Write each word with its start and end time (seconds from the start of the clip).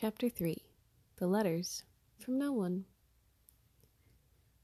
Chapter 0.00 0.28
3 0.28 0.56
The 1.16 1.26
Letters 1.26 1.82
from 2.20 2.38
No 2.38 2.52
One. 2.52 2.84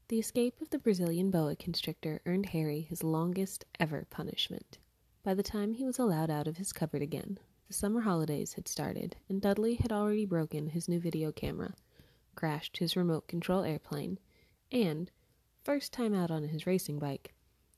The 0.07 0.17
escape 0.17 0.61
of 0.61 0.69
the 0.69 0.79
Brazilian 0.79 1.29
boa 1.29 1.57
constrictor 1.57 2.21
earned 2.25 2.45
Harry 2.45 2.79
his 2.79 3.03
longest 3.03 3.65
ever 3.77 4.07
punishment. 4.09 4.77
By 5.23 5.33
the 5.33 5.43
time 5.43 5.73
he 5.73 5.83
was 5.83 5.99
allowed 5.99 6.29
out 6.29 6.47
of 6.47 6.55
his 6.55 6.71
cupboard 6.71 7.01
again, 7.01 7.37
the 7.67 7.73
summer 7.73 7.99
holidays 7.99 8.53
had 8.53 8.69
started, 8.69 9.17
and 9.27 9.41
Dudley 9.41 9.75
had 9.75 9.91
already 9.91 10.25
broken 10.25 10.67
his 10.67 10.87
new 10.87 11.01
video 11.01 11.33
camera, 11.33 11.73
crashed 12.35 12.77
his 12.77 12.95
remote 12.95 13.27
control 13.27 13.65
airplane, 13.65 14.19
and, 14.71 15.11
first 15.65 15.91
time 15.91 16.13
out 16.13 16.31
on 16.31 16.43
his 16.43 16.65
racing 16.65 16.97
bike, 16.97 17.33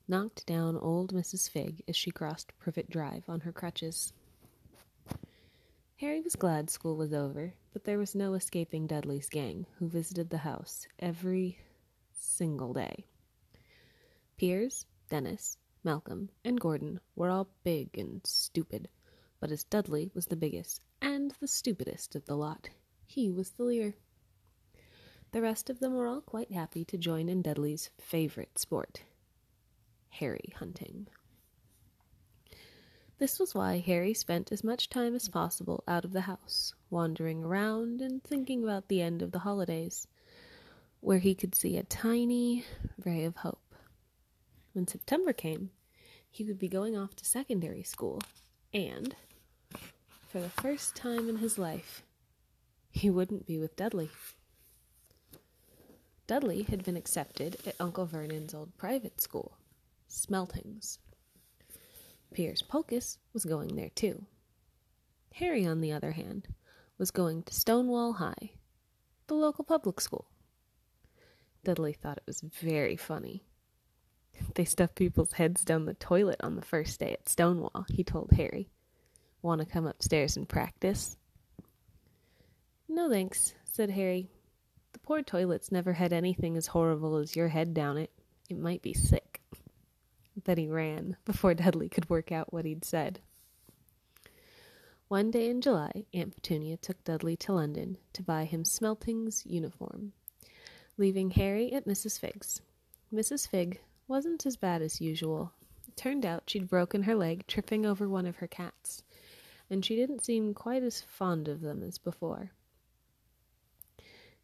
knocked 0.07 0.45
down 0.45 0.77
old 0.77 1.11
Mrs. 1.11 1.49
Figg 1.49 1.83
as 1.87 1.95
she 1.95 2.11
crossed 2.11 2.55
Privet 2.59 2.87
Drive 2.87 3.23
on 3.27 3.39
her 3.39 3.51
crutches. 3.51 4.13
Harry 5.97 6.21
was 6.21 6.35
glad 6.35 6.69
school 6.69 6.95
was 6.95 7.11
over, 7.11 7.55
but 7.73 7.83
there 7.83 7.97
was 7.97 8.13
no 8.13 8.35
escaping 8.35 8.85
Dudley's 8.85 9.29
gang, 9.29 9.65
who 9.79 9.89
visited 9.89 10.29
the 10.29 10.37
house 10.37 10.85
every 10.99 11.57
single 12.11 12.71
day. 12.71 13.07
Piers, 14.37 14.85
Dennis, 15.09 15.57
Malcolm, 15.83 16.29
and 16.45 16.59
Gordon 16.59 16.99
were 17.15 17.31
all 17.31 17.49
big 17.63 17.97
and 17.97 18.21
stupid, 18.27 18.89
but 19.39 19.49
as 19.49 19.63
Dudley 19.63 20.11
was 20.13 20.27
the 20.27 20.35
biggest 20.35 20.81
and 21.01 21.33
the 21.39 21.47
stupidest 21.47 22.15
of 22.15 22.25
the 22.25 22.37
lot, 22.37 22.69
he 23.07 23.31
was 23.31 23.49
the 23.51 23.63
leader. 23.63 23.95
The 25.31 25.41
rest 25.41 25.67
of 25.67 25.79
them 25.79 25.95
were 25.95 26.05
all 26.05 26.21
quite 26.21 26.51
happy 26.51 26.85
to 26.85 26.97
join 26.99 27.27
in 27.27 27.41
Dudley's 27.41 27.89
favorite 27.97 28.59
sport, 28.59 29.01
Harry 30.09 30.53
hunting. 30.57 31.07
This 33.19 33.39
was 33.39 33.55
why 33.55 33.79
Harry 33.79 34.13
spent 34.13 34.51
as 34.51 34.63
much 34.63 34.89
time 34.89 35.15
as 35.15 35.27
possible 35.27 35.83
out 35.87 36.05
of 36.05 36.13
the 36.13 36.21
house, 36.21 36.75
wandering 36.91 37.43
around 37.43 37.99
and 37.99 38.23
thinking 38.23 38.63
about 38.63 38.89
the 38.89 39.01
end 39.01 39.23
of 39.23 39.31
the 39.31 39.39
holidays, 39.39 40.05
where 40.99 41.17
he 41.17 41.33
could 41.33 41.55
see 41.55 41.77
a 41.77 41.83
tiny 41.83 42.63
ray 43.03 43.23
of 43.23 43.37
hope. 43.37 43.73
When 44.73 44.85
September 44.85 45.33
came, 45.33 45.71
he 46.29 46.43
would 46.43 46.59
be 46.59 46.67
going 46.67 46.95
off 46.95 47.15
to 47.15 47.25
secondary 47.25 47.81
school, 47.81 48.21
and, 48.71 49.15
for 50.27 50.39
the 50.39 50.49
first 50.49 50.95
time 50.95 51.27
in 51.27 51.37
his 51.37 51.57
life, 51.57 52.03
he 52.91 53.09
wouldn't 53.09 53.47
be 53.47 53.57
with 53.57 53.75
Dudley. 53.75 54.11
Dudley 56.27 56.63
had 56.63 56.83
been 56.83 56.97
accepted 56.97 57.57
at 57.65 57.75
Uncle 57.79 58.05
Vernon's 58.05 58.53
old 58.53 58.77
private 58.77 59.21
school, 59.21 59.57
Smeltings. 60.07 60.99
Piers 62.33 62.61
Polkiss 62.61 63.17
was 63.33 63.45
going 63.45 63.75
there 63.75 63.89
too. 63.95 64.25
Harry, 65.33 65.65
on 65.65 65.81
the 65.81 65.91
other 65.91 66.11
hand, 66.11 66.47
was 66.97 67.11
going 67.11 67.43
to 67.43 67.53
Stonewall 67.53 68.13
High, 68.13 68.51
the 69.27 69.35
local 69.35 69.63
public 69.63 70.01
school. 70.01 70.25
Dudley 71.63 71.93
thought 71.93 72.17
it 72.17 72.23
was 72.25 72.41
very 72.41 72.95
funny. 72.95 73.43
They 74.55 74.65
stuff 74.65 74.93
people's 74.95 75.33
heads 75.33 75.63
down 75.63 75.85
the 75.85 75.93
toilet 75.95 76.39
on 76.41 76.55
the 76.55 76.61
first 76.61 76.99
day 76.99 77.13
at 77.13 77.27
Stonewall, 77.29 77.85
he 77.89 78.03
told 78.03 78.31
Harry. 78.31 78.69
Want 79.41 79.59
to 79.59 79.65
come 79.65 79.85
upstairs 79.85 80.37
and 80.37 80.47
practice? 80.47 81.17
No 82.87 83.09
thanks, 83.09 83.53
said 83.63 83.91
Harry. 83.91 84.29
The 84.93 84.99
poor 84.99 85.21
toilets 85.21 85.71
never 85.71 85.93
had 85.93 86.13
anything 86.13 86.57
as 86.57 86.67
horrible 86.67 87.17
as 87.17 87.35
your 87.35 87.49
head 87.49 87.73
down 87.73 87.97
it. 87.97 88.11
It 88.49 88.57
might 88.57 88.81
be 88.81 88.93
sick. 88.93 89.26
Then 90.47 90.57
he 90.57 90.69
ran 90.69 91.17
before 91.25 91.53
Dudley 91.53 91.89
could 91.89 92.09
work 92.09 92.31
out 92.31 92.53
what 92.53 92.63
he'd 92.63 92.85
said. 92.85 93.19
One 95.09 95.29
day 95.29 95.49
in 95.49 95.59
July, 95.59 96.05
Aunt 96.13 96.33
Petunia 96.33 96.77
took 96.77 97.03
Dudley 97.03 97.35
to 97.35 97.51
London 97.51 97.97
to 98.13 98.23
buy 98.23 98.45
him 98.45 98.63
Smelting's 98.63 99.45
uniform, 99.45 100.13
leaving 100.97 101.31
Harry 101.31 101.73
at 101.73 101.85
Mrs. 101.85 102.17
Figg's. 102.17 102.61
Mrs. 103.13 103.45
Figg 103.45 103.81
wasn't 104.07 104.45
as 104.45 104.55
bad 104.55 104.81
as 104.81 105.01
usual. 105.01 105.51
It 105.85 105.97
turned 105.97 106.25
out 106.25 106.49
she'd 106.49 106.69
broken 106.69 107.03
her 107.03 107.15
leg 107.15 107.45
tripping 107.47 107.85
over 107.85 108.07
one 108.07 108.25
of 108.25 108.37
her 108.37 108.47
cats, 108.47 109.03
and 109.69 109.83
she 109.83 109.97
didn't 109.97 110.23
seem 110.23 110.53
quite 110.53 110.81
as 110.81 111.01
fond 111.01 111.49
of 111.49 111.59
them 111.59 111.83
as 111.83 111.97
before. 111.97 112.51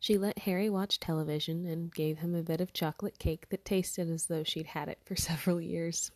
She 0.04 0.18
let 0.18 0.40
Harry 0.40 0.70
watch 0.70 1.00
television 1.00 1.66
and 1.66 1.90
gave 1.90 2.18
him 2.18 2.36
a 2.36 2.44
bit 2.44 2.60
of 2.60 2.74
chocolate 2.74 3.20
cake 3.20 3.48
that 3.48 3.64
tasted 3.64 4.10
as 4.10 4.26
though 4.26 4.44
she'd 4.44 4.66
had 4.66 4.90
it 4.90 5.00
for 5.06 5.16
several 5.16 5.62
years. 5.62 6.12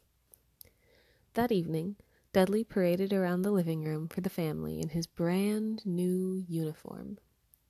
That 1.36 1.54
evening, 1.54 1.96
Dudley 2.34 2.66
paraded 2.66 3.14
around 3.14 3.44
the 3.44 3.52
living 3.52 3.86
room 3.86 4.10
for 4.10 4.20
the 4.20 4.30
family 4.30 4.82
in 4.82 4.90
his 4.90 5.08
brand 5.08 5.86
new 5.86 6.44
uniform. 6.50 7.18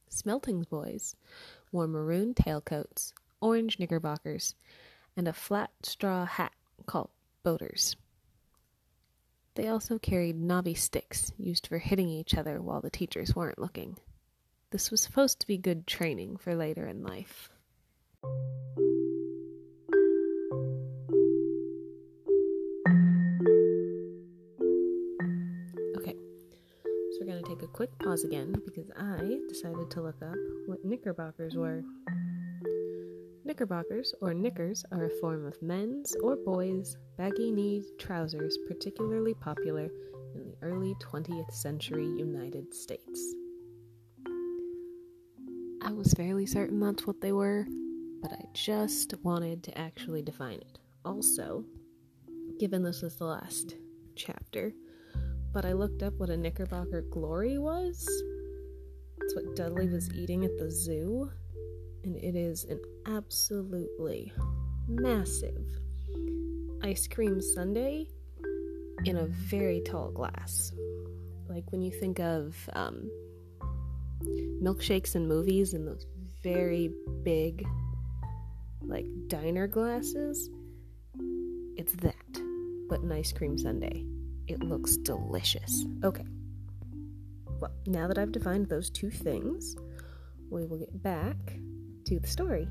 Smelting's 0.10 0.66
boys 0.66 1.16
wore 1.72 1.86
maroon 1.86 2.34
tailcoats, 2.34 3.14
orange 3.40 3.78
knickerbockers, 3.78 4.56
and 5.16 5.28
a 5.28 5.34
flat 5.34 5.70
straw 5.84 6.26
hat 6.26 6.54
called 6.88 7.12
boaters. 7.44 7.96
They 9.54 9.68
also 9.68 10.00
carried 10.00 10.42
knobby 10.42 10.74
sticks 10.74 11.32
used 11.38 11.68
for 11.68 11.78
hitting 11.78 12.10
each 12.10 12.34
other 12.34 12.60
while 12.60 12.82
the 12.82 12.90
teachers 12.90 13.36
weren't 13.36 13.60
looking. 13.60 14.00
This 14.70 14.92
was 14.92 15.00
supposed 15.00 15.40
to 15.40 15.48
be 15.48 15.58
good 15.58 15.88
training 15.88 16.36
for 16.36 16.54
later 16.54 16.86
in 16.88 17.02
life. 17.02 17.50
Okay, 25.96 26.14
so 26.14 27.18
we're 27.22 27.28
going 27.28 27.42
to 27.42 27.48
take 27.48 27.64
a 27.64 27.68
quick 27.68 27.98
pause 28.00 28.26
again 28.26 28.56
because 28.66 28.92
I 29.00 29.40
decided 29.48 29.90
to 29.92 30.02
look 30.02 30.22
up 30.22 30.36
what 30.66 30.84
knickerbockers 30.84 31.56
were. 31.56 31.82
Knickerbockers, 33.46 34.14
or 34.20 34.34
knickers, 34.34 34.84
are 34.92 35.06
a 35.06 35.20
form 35.22 35.46
of 35.46 35.62
men's 35.62 36.14
or 36.22 36.36
boys' 36.36 36.98
baggy 37.18 37.54
kneed 37.54 37.86
trousers 37.98 38.58
particularly 38.68 39.34
popular 39.34 39.90
in 40.36 40.44
the 40.44 40.58
early 40.62 40.94
20th 40.96 41.54
century 41.54 42.06
United 42.06 42.74
States. 42.74 43.34
I 45.88 45.94
was 45.94 46.12
fairly 46.16 46.46
certain 46.46 46.82
that's 46.82 47.08
what 47.08 47.22
they 47.22 47.32
were, 47.32 47.66
but 48.22 48.34
I 48.34 48.44
just 48.54 49.14
wanted 49.24 49.64
to 49.64 49.78
actually 49.78 50.22
define 50.22 50.60
it. 50.60 50.80
Also, 51.06 51.64
given 52.60 52.84
this 52.84 53.04
is 53.04 53.16
the 53.16 53.24
last 53.24 53.76
chapter, 54.14 54.74
but 55.54 55.64
I 55.64 55.72
looked 55.72 56.04
up 56.04 56.14
what 56.18 56.30
a 56.30 56.36
Knickerbocker 56.36 57.04
glory 57.04 57.58
was. 57.58 58.06
It's 59.22 59.34
what 59.34 59.56
Dudley 59.56 59.88
was 59.88 60.14
eating 60.14 60.44
at 60.44 60.58
the 60.58 60.70
zoo, 60.70 61.32
and 62.04 62.18
it 62.18 62.36
is 62.36 62.66
an 62.66 62.82
absolutely 63.06 64.34
massive 64.90 65.66
ice 66.84 67.08
cream 67.08 67.40
sundae 67.40 68.08
in 69.06 69.16
a 69.16 69.28
very 69.28 69.82
tall 69.86 70.12
glass. 70.12 70.74
Like 71.48 71.72
when 71.72 71.82
you 71.82 71.92
think 71.92 72.20
of 72.20 72.58
um, 72.74 73.10
milkshakes 74.62 75.16
and 75.16 75.28
movies 75.28 75.74
in 75.74 75.86
those 75.86 76.06
very 76.44 76.92
big, 77.24 77.66
like 78.82 79.06
diner 79.28 79.68
glasses. 79.68 80.50
It's 81.76 81.94
that, 81.96 82.42
but 82.90 83.02
an 83.02 83.12
ice 83.12 83.32
cream 83.32 83.58
sundae. 83.58 84.04
It 84.48 84.64
looks 84.64 84.98
delicious. 84.98 85.86
Okay. 86.04 86.26
Well, 87.60 87.72
now 87.86 88.08
that 88.08 88.18
I've 88.18 88.32
defined 88.32 88.70
those 88.70 88.90
two 88.90 89.10
things, 89.10 89.76
we 90.50 90.66
will 90.66 90.78
get 90.78 91.02
back 91.04 91.36
to 92.06 92.20
the 92.20 92.28
story. 92.28 92.68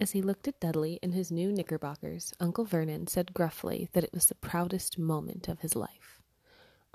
As 0.00 0.12
he 0.12 0.22
looked 0.22 0.46
at 0.46 0.60
Dudley 0.60 1.00
in 1.02 1.10
his 1.12 1.32
new 1.32 1.52
knickerbockers, 1.52 2.32
Uncle 2.38 2.64
Vernon 2.64 3.08
said 3.08 3.34
gruffly 3.34 3.88
that 3.94 4.04
it 4.04 4.12
was 4.12 4.26
the 4.26 4.36
proudest 4.36 4.96
moment 4.96 5.48
of 5.48 5.60
his 5.60 5.74
life. 5.74 6.17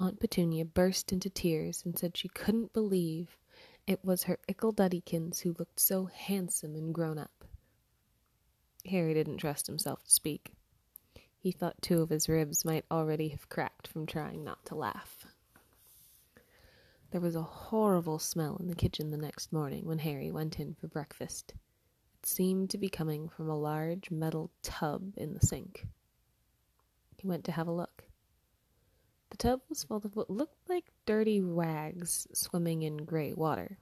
Aunt 0.04 0.20
Petunia 0.20 0.66
burst 0.66 1.14
into 1.14 1.30
tears 1.30 1.82
and 1.86 1.98
said 1.98 2.18
she 2.18 2.28
couldn't 2.28 2.74
believe 2.74 3.38
it 3.88 4.04
was 4.04 4.24
her 4.24 4.38
Ickle 4.50 4.74
Duddykins 4.74 5.40
who 5.40 5.56
looked 5.58 5.80
so 5.80 6.08
handsome 6.08 6.76
and 6.76 6.94
grown 6.94 7.18
up. 7.18 7.46
Harry 8.86 9.14
didn't 9.14 9.38
trust 9.38 9.66
himself 9.66 10.04
to 10.04 10.12
speak. 10.12 10.56
He 11.40 11.54
thought 11.54 11.82
two 11.82 12.02
of 12.02 12.10
his 12.10 12.28
ribs 12.28 12.66
might 12.66 12.84
already 12.92 13.30
have 13.30 13.48
cracked 13.48 13.88
from 13.88 14.06
trying 14.06 14.44
not 14.44 14.66
to 14.66 14.76
laugh. 14.76 15.26
There 17.12 17.22
was 17.22 17.38
a 17.38 17.42
horrible 17.42 18.20
smell 18.20 18.58
in 18.58 18.68
the 18.68 18.76
kitchen 18.76 19.10
the 19.10 19.16
next 19.16 19.54
morning 19.54 19.86
when 19.86 20.00
Harry 20.00 20.32
went 20.32 20.60
in 20.60 20.74
for 20.74 20.88
breakfast. 20.90 21.54
It 22.20 22.26
seemed 22.26 22.70
to 22.72 22.78
be 22.78 22.90
coming 22.90 23.30
from 23.30 23.48
a 23.48 23.58
large 23.58 24.12
metal 24.12 24.52
tub 24.64 25.14
in 25.16 25.34
the 25.34 25.46
sink. 25.46 25.88
He 27.16 27.26
went 27.26 27.46
to 27.46 27.54
have 27.54 27.70
a 27.70 27.72
look. 27.72 28.03
The 29.34 29.38
tub 29.38 29.62
was 29.68 29.84
full 29.84 29.98
of 29.98 30.16
what 30.16 30.30
looked 30.30 30.70
like 30.70 30.92
dirty 31.08 31.42
rags 31.42 32.28
swimming 32.34 32.84
in 32.84 32.98
gray 32.98 33.34
water. 33.34 33.80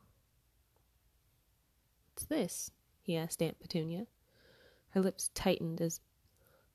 What's 2.08 2.24
this? 2.24 2.72
he 3.02 3.18
asked 3.18 3.42
Aunt 3.44 3.60
Petunia. 3.60 4.08
Her 4.92 5.02
lips 5.02 5.30
tightened 5.36 5.82
as 5.82 6.00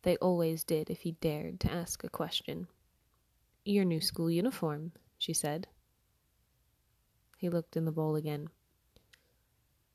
they 0.02 0.18
always 0.18 0.62
did 0.62 0.90
if 0.90 1.00
he 1.00 1.12
dared 1.12 1.58
to 1.60 1.72
ask 1.72 2.04
a 2.04 2.10
question. 2.10 2.66
Your 3.64 3.86
new 3.86 3.98
school 3.98 4.30
uniform, 4.30 4.92
she 5.16 5.32
said. 5.32 5.68
He 7.38 7.48
looked 7.48 7.78
in 7.78 7.86
the 7.86 7.92
bowl 7.92 8.14
again. 8.14 8.50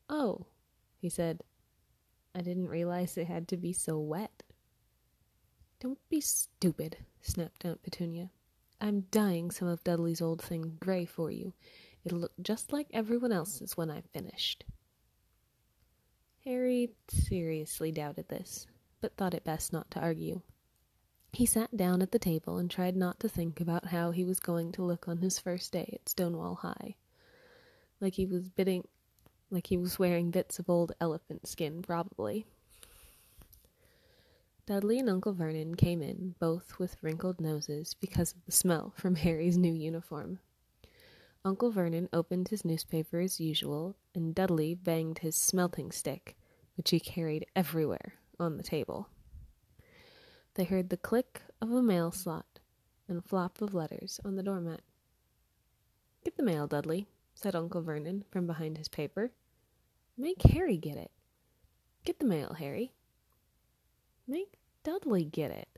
Oh, 0.08 0.46
he 0.98 1.08
said. 1.08 1.44
I 2.34 2.40
didn't 2.40 2.66
realize 2.66 3.16
it 3.16 3.28
had 3.28 3.46
to 3.46 3.56
be 3.56 3.72
so 3.72 4.00
wet. 4.00 4.42
Don't 5.78 6.00
be 6.08 6.20
stupid, 6.20 6.96
snapped 7.20 7.64
Aunt 7.64 7.80
Petunia. 7.84 8.32
I'm 8.82 9.02
dyeing 9.12 9.52
some 9.52 9.68
of 9.68 9.84
Dudley's 9.84 10.20
old 10.20 10.42
thing 10.42 10.76
gray 10.80 11.04
for 11.04 11.30
you. 11.30 11.52
It'll 12.04 12.18
look 12.18 12.32
just 12.42 12.72
like 12.72 12.88
everyone 12.92 13.30
else's 13.30 13.76
when 13.76 13.92
I've 13.92 14.10
finished. 14.12 14.64
Harry 16.44 16.90
seriously 17.08 17.92
doubted 17.92 18.28
this, 18.28 18.66
but 19.00 19.16
thought 19.16 19.34
it 19.34 19.44
best 19.44 19.72
not 19.72 19.88
to 19.92 20.00
argue. 20.00 20.40
He 21.32 21.46
sat 21.46 21.76
down 21.76 22.02
at 22.02 22.10
the 22.10 22.18
table 22.18 22.58
and 22.58 22.68
tried 22.68 22.96
not 22.96 23.20
to 23.20 23.28
think 23.28 23.60
about 23.60 23.86
how 23.86 24.10
he 24.10 24.24
was 24.24 24.40
going 24.40 24.72
to 24.72 24.82
look 24.82 25.06
on 25.06 25.18
his 25.18 25.38
first 25.38 25.72
day 25.72 25.88
at 25.92 26.08
Stonewall 26.08 26.56
High. 26.56 26.96
Like 28.00 28.14
he 28.14 28.26
was 28.26 28.48
bidding 28.48 28.88
like 29.48 29.68
he 29.68 29.76
was 29.76 29.96
wearing 29.98 30.32
bits 30.32 30.58
of 30.58 30.68
old 30.68 30.90
elephant 31.00 31.46
skin, 31.46 31.82
probably. 31.82 32.46
Dudley 34.64 35.00
and 35.00 35.10
Uncle 35.10 35.32
Vernon 35.32 35.74
came 35.74 36.02
in, 36.02 36.36
both 36.38 36.78
with 36.78 36.96
wrinkled 37.02 37.40
noses 37.40 37.94
because 37.94 38.32
of 38.32 38.44
the 38.46 38.52
smell 38.52 38.92
from 38.96 39.14
Harry's 39.16 39.58
new 39.58 39.72
uniform. 39.72 40.38
Uncle 41.44 41.72
Vernon 41.72 42.08
opened 42.12 42.48
his 42.48 42.64
newspaper 42.64 43.18
as 43.18 43.40
usual, 43.40 43.96
and 44.14 44.34
Dudley 44.34 44.76
banged 44.76 45.18
his 45.18 45.34
smelting 45.34 45.90
stick, 45.90 46.36
which 46.76 46.90
he 46.90 47.00
carried 47.00 47.44
everywhere, 47.56 48.14
on 48.38 48.56
the 48.56 48.62
table. 48.62 49.08
They 50.54 50.64
heard 50.64 50.90
the 50.90 50.96
click 50.96 51.42
of 51.60 51.72
a 51.72 51.82
mail 51.82 52.12
slot 52.12 52.60
and 53.08 53.24
flop 53.24 53.60
of 53.60 53.74
letters 53.74 54.20
on 54.24 54.36
the 54.36 54.44
doormat. 54.44 54.82
Get 56.24 56.36
the 56.36 56.44
mail, 56.44 56.68
Dudley, 56.68 57.08
said 57.34 57.56
Uncle 57.56 57.82
Vernon 57.82 58.24
from 58.30 58.46
behind 58.46 58.78
his 58.78 58.88
paper. 58.88 59.32
Make 60.16 60.42
Harry 60.42 60.76
get 60.76 60.96
it. 60.96 61.10
Get 62.04 62.20
the 62.20 62.26
mail, 62.26 62.54
Harry. 62.60 62.92
Make 64.26 64.58
Dudley 64.84 65.24
get 65.24 65.50
it. 65.50 65.68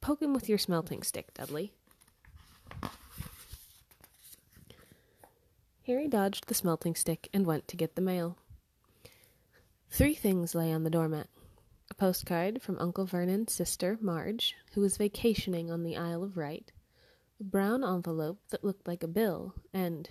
Poke 0.00 0.22
him 0.22 0.32
with 0.32 0.48
your 0.48 0.58
smelting 0.58 1.02
stick, 1.02 1.32
Dudley. 1.34 1.72
Harry 5.86 6.08
dodged 6.08 6.46
the 6.46 6.54
smelting 6.54 6.94
stick 6.94 7.28
and 7.32 7.46
went 7.46 7.66
to 7.68 7.76
get 7.76 7.96
the 7.96 8.02
mail. 8.02 8.38
Three 9.90 10.14
things 10.14 10.54
lay 10.54 10.72
on 10.72 10.84
the 10.84 10.90
doormat 10.90 11.28
a 11.90 11.94
postcard 11.94 12.62
from 12.62 12.78
Uncle 12.78 13.04
Vernon's 13.04 13.52
sister, 13.52 13.98
Marge, 14.00 14.54
who 14.74 14.80
was 14.80 14.96
vacationing 14.96 15.70
on 15.70 15.82
the 15.82 15.96
Isle 15.96 16.22
of 16.22 16.36
Wight, 16.36 16.70
a 17.40 17.44
brown 17.44 17.82
envelope 17.82 18.38
that 18.50 18.62
looked 18.62 18.86
like 18.86 19.02
a 19.02 19.08
bill, 19.08 19.54
and 19.74 20.08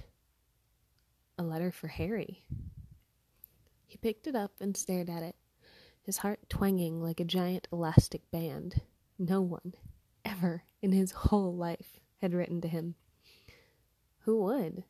a 1.38 1.44
letter 1.44 1.72
for 1.72 1.88
Harry. 1.88 2.44
He 3.88 3.98
picked 3.98 4.28
it 4.28 4.36
up 4.36 4.52
and 4.60 4.76
stared 4.76 5.10
at 5.10 5.24
it, 5.24 5.36
his 6.10 6.18
heart 6.18 6.40
twanging 6.50 7.04
like 7.04 7.20
a 7.20 7.24
giant 7.24 7.68
elastic 7.72 8.24
band. 8.32 8.82
No 9.20 9.42
one, 9.42 9.76
ever 10.26 10.64
in 10.82 10.92
his 10.92 11.12
whole 11.12 11.56
life, 11.56 12.00
had 12.20 12.34
written 12.34 12.62
to 12.62 12.68
him. 12.68 12.96
Who 14.22 14.42
would? 14.42 14.86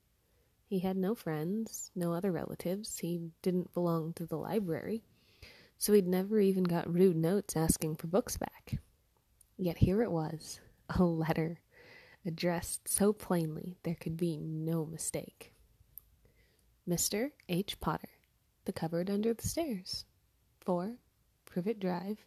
He 0.65 0.79
had 0.79 0.95
no 0.95 1.15
friends, 1.15 1.91
no 1.93 2.13
other 2.13 2.31
relatives. 2.31 2.99
He 2.99 3.31
didn't 3.41 3.73
belong 3.73 4.13
to 4.13 4.25
the 4.25 4.37
library. 4.37 5.03
So 5.77 5.91
he'd 5.91 6.07
never 6.07 6.39
even 6.39 6.63
got 6.63 6.89
rude 6.89 7.17
notes 7.17 7.57
asking 7.57 7.97
for 7.97 8.07
books 8.07 8.37
back. 8.37 8.79
Yet 9.57 9.79
here 9.79 10.01
it 10.01 10.13
was 10.13 10.61
a 10.89 11.03
letter, 11.03 11.59
addressed 12.25 12.87
so 12.87 13.11
plainly 13.11 13.75
there 13.83 13.97
could 13.99 14.15
be 14.15 14.37
no 14.37 14.85
mistake. 14.85 15.51
Mr. 16.87 17.31
H. 17.49 17.77
Potter, 17.81 18.07
The 18.63 18.71
Cupboard 18.71 19.09
Under 19.09 19.33
the 19.33 19.45
Stairs, 19.45 20.05
4, 20.61 20.95
Privet 21.59 21.81
Drive, 21.81 22.19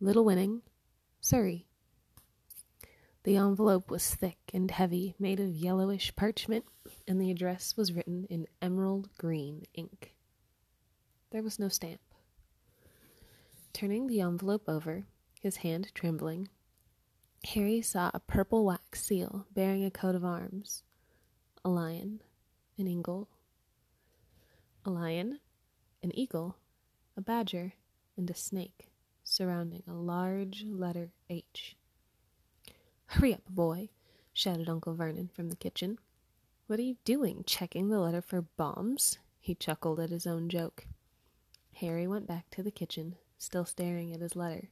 Little 0.00 0.26
Whinging, 0.26 0.60
Surrey. 1.22 1.66
The 3.22 3.36
envelope 3.36 3.90
was 3.90 4.14
thick 4.14 4.36
and 4.52 4.70
heavy, 4.70 5.14
made 5.18 5.40
of 5.40 5.56
yellowish 5.56 6.14
parchment, 6.14 6.66
and 7.08 7.18
the 7.18 7.30
address 7.30 7.74
was 7.78 7.94
written 7.94 8.26
in 8.28 8.46
emerald 8.60 9.08
green 9.16 9.64
ink. 9.72 10.14
There 11.30 11.42
was 11.42 11.58
no 11.58 11.68
stamp. 11.68 12.02
Turning 13.72 14.08
the 14.08 14.20
envelope 14.20 14.68
over, 14.68 15.06
his 15.40 15.56
hand 15.56 15.90
trembling, 15.94 16.50
Harry 17.54 17.80
saw 17.80 18.10
a 18.12 18.20
purple 18.20 18.66
wax 18.66 19.02
seal 19.02 19.46
bearing 19.54 19.86
a 19.86 19.90
coat 19.90 20.14
of 20.14 20.22
arms 20.22 20.82
a 21.64 21.70
lion, 21.70 22.20
an 22.76 22.86
eagle, 22.88 23.30
a 24.84 24.90
lion, 24.90 25.40
an 26.02 26.14
eagle, 26.14 26.58
a 27.16 27.22
badger, 27.22 27.72
and 28.16 28.30
a 28.30 28.34
snake 28.34 28.88
surrounding 29.24 29.82
a 29.86 29.92
large 29.92 30.64
letter 30.64 31.10
H. 31.28 31.76
Hurry 33.06 33.34
up, 33.34 33.44
boy, 33.48 33.88
shouted 34.32 34.68
Uncle 34.68 34.94
Vernon 34.94 35.28
from 35.34 35.50
the 35.50 35.56
kitchen. 35.56 35.98
What 36.66 36.78
are 36.78 36.82
you 36.82 36.96
doing, 37.04 37.44
checking 37.46 37.88
the 37.88 38.00
letter 38.00 38.22
for 38.22 38.42
bombs? 38.42 39.18
He 39.38 39.54
chuckled 39.54 40.00
at 40.00 40.10
his 40.10 40.26
own 40.26 40.48
joke. 40.48 40.86
Harry 41.74 42.06
went 42.06 42.26
back 42.26 42.50
to 42.50 42.62
the 42.62 42.70
kitchen, 42.70 43.16
still 43.38 43.64
staring 43.64 44.12
at 44.12 44.20
his 44.20 44.34
letter. 44.34 44.70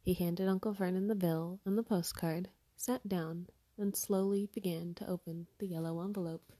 He 0.00 0.14
handed 0.14 0.48
Uncle 0.48 0.72
Vernon 0.72 1.08
the 1.08 1.14
bill 1.14 1.60
and 1.64 1.78
the 1.78 1.82
postcard, 1.82 2.48
sat 2.76 3.08
down, 3.08 3.48
and 3.78 3.96
slowly 3.96 4.48
began 4.52 4.94
to 4.94 5.08
open 5.08 5.46
the 5.58 5.66
yellow 5.66 6.02
envelope. 6.02 6.52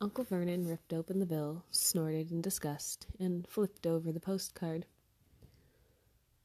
Uncle 0.00 0.22
Vernon 0.22 0.68
ripped 0.68 0.92
open 0.92 1.18
the 1.18 1.26
bill, 1.26 1.64
snorted 1.72 2.30
in 2.30 2.40
disgust, 2.40 3.08
and 3.18 3.48
flipped 3.48 3.84
over 3.84 4.12
the 4.12 4.20
postcard. 4.20 4.86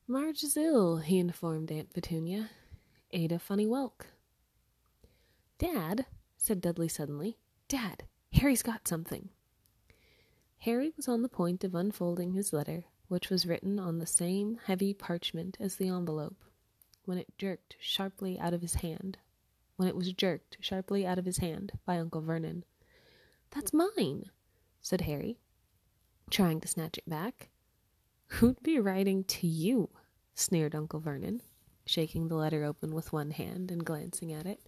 Marge 0.08 0.44
is 0.44 0.58
ill, 0.58 0.98
he 0.98 1.20
informed 1.20 1.72
Aunt 1.72 1.94
Petunia. 1.94 2.50
Ate 3.12 3.32
a 3.32 3.38
funny 3.38 3.68
whelk. 3.68 4.08
Dad, 5.60 6.08
said 6.36 6.62
Dudley 6.62 6.88
suddenly. 6.88 7.38
Dad, 7.68 8.04
Harry's 8.34 8.64
got 8.64 8.88
something. 8.88 9.30
Harry 10.60 10.92
was 10.98 11.08
on 11.08 11.22
the 11.22 11.30
point 11.30 11.64
of 11.64 11.76
unfolding 11.76 12.32
his 12.32 12.54
letter, 12.54 12.86
which 13.08 13.30
was 13.30 13.46
written 13.46 13.78
on 13.78 14.00
the 14.00 14.08
same 14.08 14.58
heavy 14.66 14.96
parchment 14.96 15.58
as 15.60 15.76
the 15.76 15.90
envelope, 15.90 16.44
when 17.06 17.20
it 17.20 17.38
jerked 17.38 17.76
sharply 17.80 18.40
out 18.40 18.56
of 18.56 18.62
his 18.62 18.76
hand. 18.76 19.20
When 19.76 19.88
it 19.88 19.96
was 19.96 20.12
jerked 20.12 20.58
sharply 20.60 21.06
out 21.06 21.20
of 21.20 21.26
his 21.26 21.38
hand 21.38 21.74
by 21.86 22.00
Uncle 22.00 22.22
Vernon. 22.22 22.66
That's 23.54 23.74
mine, 23.74 24.32
said 24.82 25.02
Harry, 25.02 25.40
trying 26.30 26.60
to 26.62 26.68
snatch 26.68 26.98
it 26.98 27.08
back. 27.08 27.50
Who'd 28.28 28.64
be 28.64 28.80
writing 28.80 29.24
to 29.26 29.48
you? 29.48 29.90
sneered 30.34 30.74
Uncle 30.74 31.00
Vernon, 31.00 31.42
shaking 31.86 32.28
the 32.28 32.36
letter 32.36 32.64
open 32.64 32.96
with 32.96 33.14
one 33.14 33.32
hand 33.32 33.70
and 33.70 33.86
glancing 33.86 34.34
at 34.34 34.48
it. 34.48 34.60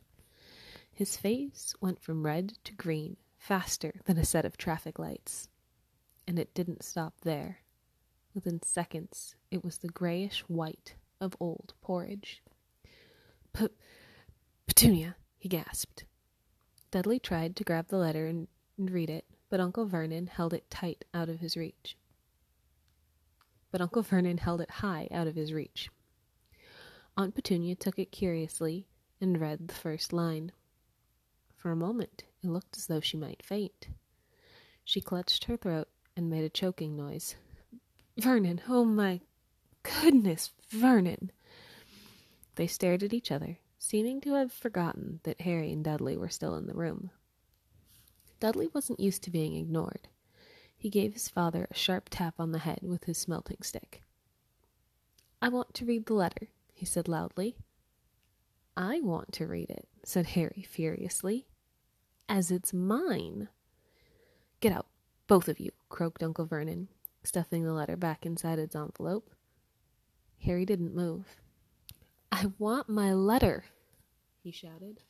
His 0.91 1.17
face 1.17 1.73
went 1.81 1.99
from 1.99 2.25
red 2.25 2.53
to 2.63 2.73
green 2.73 3.17
faster 3.37 3.93
than 4.05 4.17
a 4.17 4.25
set 4.25 4.45
of 4.45 4.55
traffic 4.57 4.99
lights. 4.99 5.49
And 6.27 6.37
it 6.37 6.53
didn't 6.53 6.83
stop 6.83 7.15
there. 7.21 7.59
Within 8.33 8.61
seconds, 8.61 9.35
it 9.49 9.63
was 9.63 9.79
the 9.79 9.89
grayish 9.89 10.41
white 10.41 10.95
of 11.19 11.35
old 11.39 11.73
porridge. 11.81 12.43
P- 13.53 13.69
Petunia, 14.67 15.15
he 15.37 15.49
gasped. 15.49 16.05
Dudley 16.91 17.19
tried 17.19 17.55
to 17.55 17.63
grab 17.63 17.87
the 17.87 17.97
letter 17.97 18.27
and, 18.27 18.47
and 18.77 18.89
read 18.89 19.09
it, 19.09 19.25
but 19.49 19.59
Uncle 19.59 19.85
Vernon 19.85 20.27
held 20.27 20.53
it 20.53 20.69
tight 20.69 21.05
out 21.13 21.29
of 21.29 21.39
his 21.39 21.55
reach 21.55 21.97
but 23.75 23.81
Uncle 23.81 24.03
Vernon 24.03 24.37
held 24.37 24.61
it 24.61 24.71
high 24.71 25.05
out 25.11 25.27
of 25.27 25.35
his 25.35 25.51
reach. 25.51 25.89
Aunt 27.17 27.35
Petunia 27.35 27.75
took 27.75 27.99
it 27.99 28.09
curiously 28.09 28.87
and 29.19 29.41
read 29.41 29.67
the 29.67 29.73
first 29.73 30.13
line. 30.13 30.53
For 31.57 31.71
a 31.71 31.75
moment, 31.75 32.23
it 32.41 32.47
looked 32.47 32.77
as 32.77 32.87
though 32.87 33.01
she 33.01 33.17
might 33.17 33.43
faint. 33.43 33.89
She 34.85 35.01
clutched 35.01 35.43
her 35.43 35.57
throat 35.57 35.89
and 36.15 36.29
made 36.29 36.45
a 36.45 36.49
choking 36.49 36.95
noise. 36.95 37.35
Vernon, 38.17 38.61
oh 38.69 38.85
my 38.85 39.19
goodness, 39.83 40.51
Vernon! 40.69 41.33
They 42.55 42.67
stared 42.67 43.03
at 43.03 43.11
each 43.11 43.29
other, 43.29 43.59
seeming 43.77 44.21
to 44.21 44.35
have 44.35 44.53
forgotten 44.53 45.19
that 45.23 45.41
Harry 45.41 45.73
and 45.73 45.83
Dudley 45.83 46.15
were 46.15 46.29
still 46.29 46.55
in 46.55 46.65
the 46.65 46.73
room. 46.73 47.09
Dudley 48.39 48.69
wasn't 48.73 48.99
used 48.99 49.23
to 49.23 49.31
being 49.31 49.55
ignored. 49.55 50.07
He 50.77 50.89
gave 50.89 51.13
his 51.13 51.29
father 51.29 51.67
a 51.69 51.73
sharp 51.73 52.09
tap 52.09 52.35
on 52.37 52.51
the 52.51 52.59
head 52.59 52.79
with 52.81 53.05
his 53.05 53.17
smelting 53.17 53.61
stick. 53.61 54.03
I 55.41 55.49
want 55.49 55.73
to 55.75 55.85
read 55.85 56.05
the 56.05 56.13
letter, 56.13 56.49
he 56.73 56.85
said 56.85 57.07
loudly. 57.07 57.55
I 58.77 58.99
want 58.99 59.31
to 59.33 59.47
read 59.47 59.69
it, 59.69 59.87
said 60.03 60.27
Harry 60.27 60.65
furiously, 60.67 61.47
as 62.27 62.51
it's 62.51 62.73
mine. 62.73 63.47
Get 64.59 64.73
out, 64.73 64.87
both 65.27 65.47
of 65.47 65.59
you, 65.59 65.71
croaked 65.89 66.21
Uncle 66.21 66.45
Vernon, 66.45 66.89
stuffing 67.23 67.63
the 67.63 67.73
letter 67.73 67.95
back 67.95 68.25
inside 68.25 68.59
its 68.59 68.75
envelope. 68.75 69.31
Harry 70.39 70.65
didn't 70.65 70.93
move. 70.93 71.41
I 72.31 72.51
want 72.59 72.89
my 72.89 73.13
letter, 73.13 73.65
he 74.43 74.51
shouted. 74.51 75.01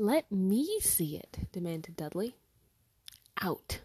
Let 0.00 0.32
me 0.32 0.80
see 0.80 1.18
it, 1.18 1.40
demanded 1.52 1.94
Dudley. 1.94 2.34
Out, 3.42 3.82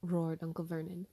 roared 0.00 0.44
Uncle 0.44 0.64
Vernon, 0.64 1.08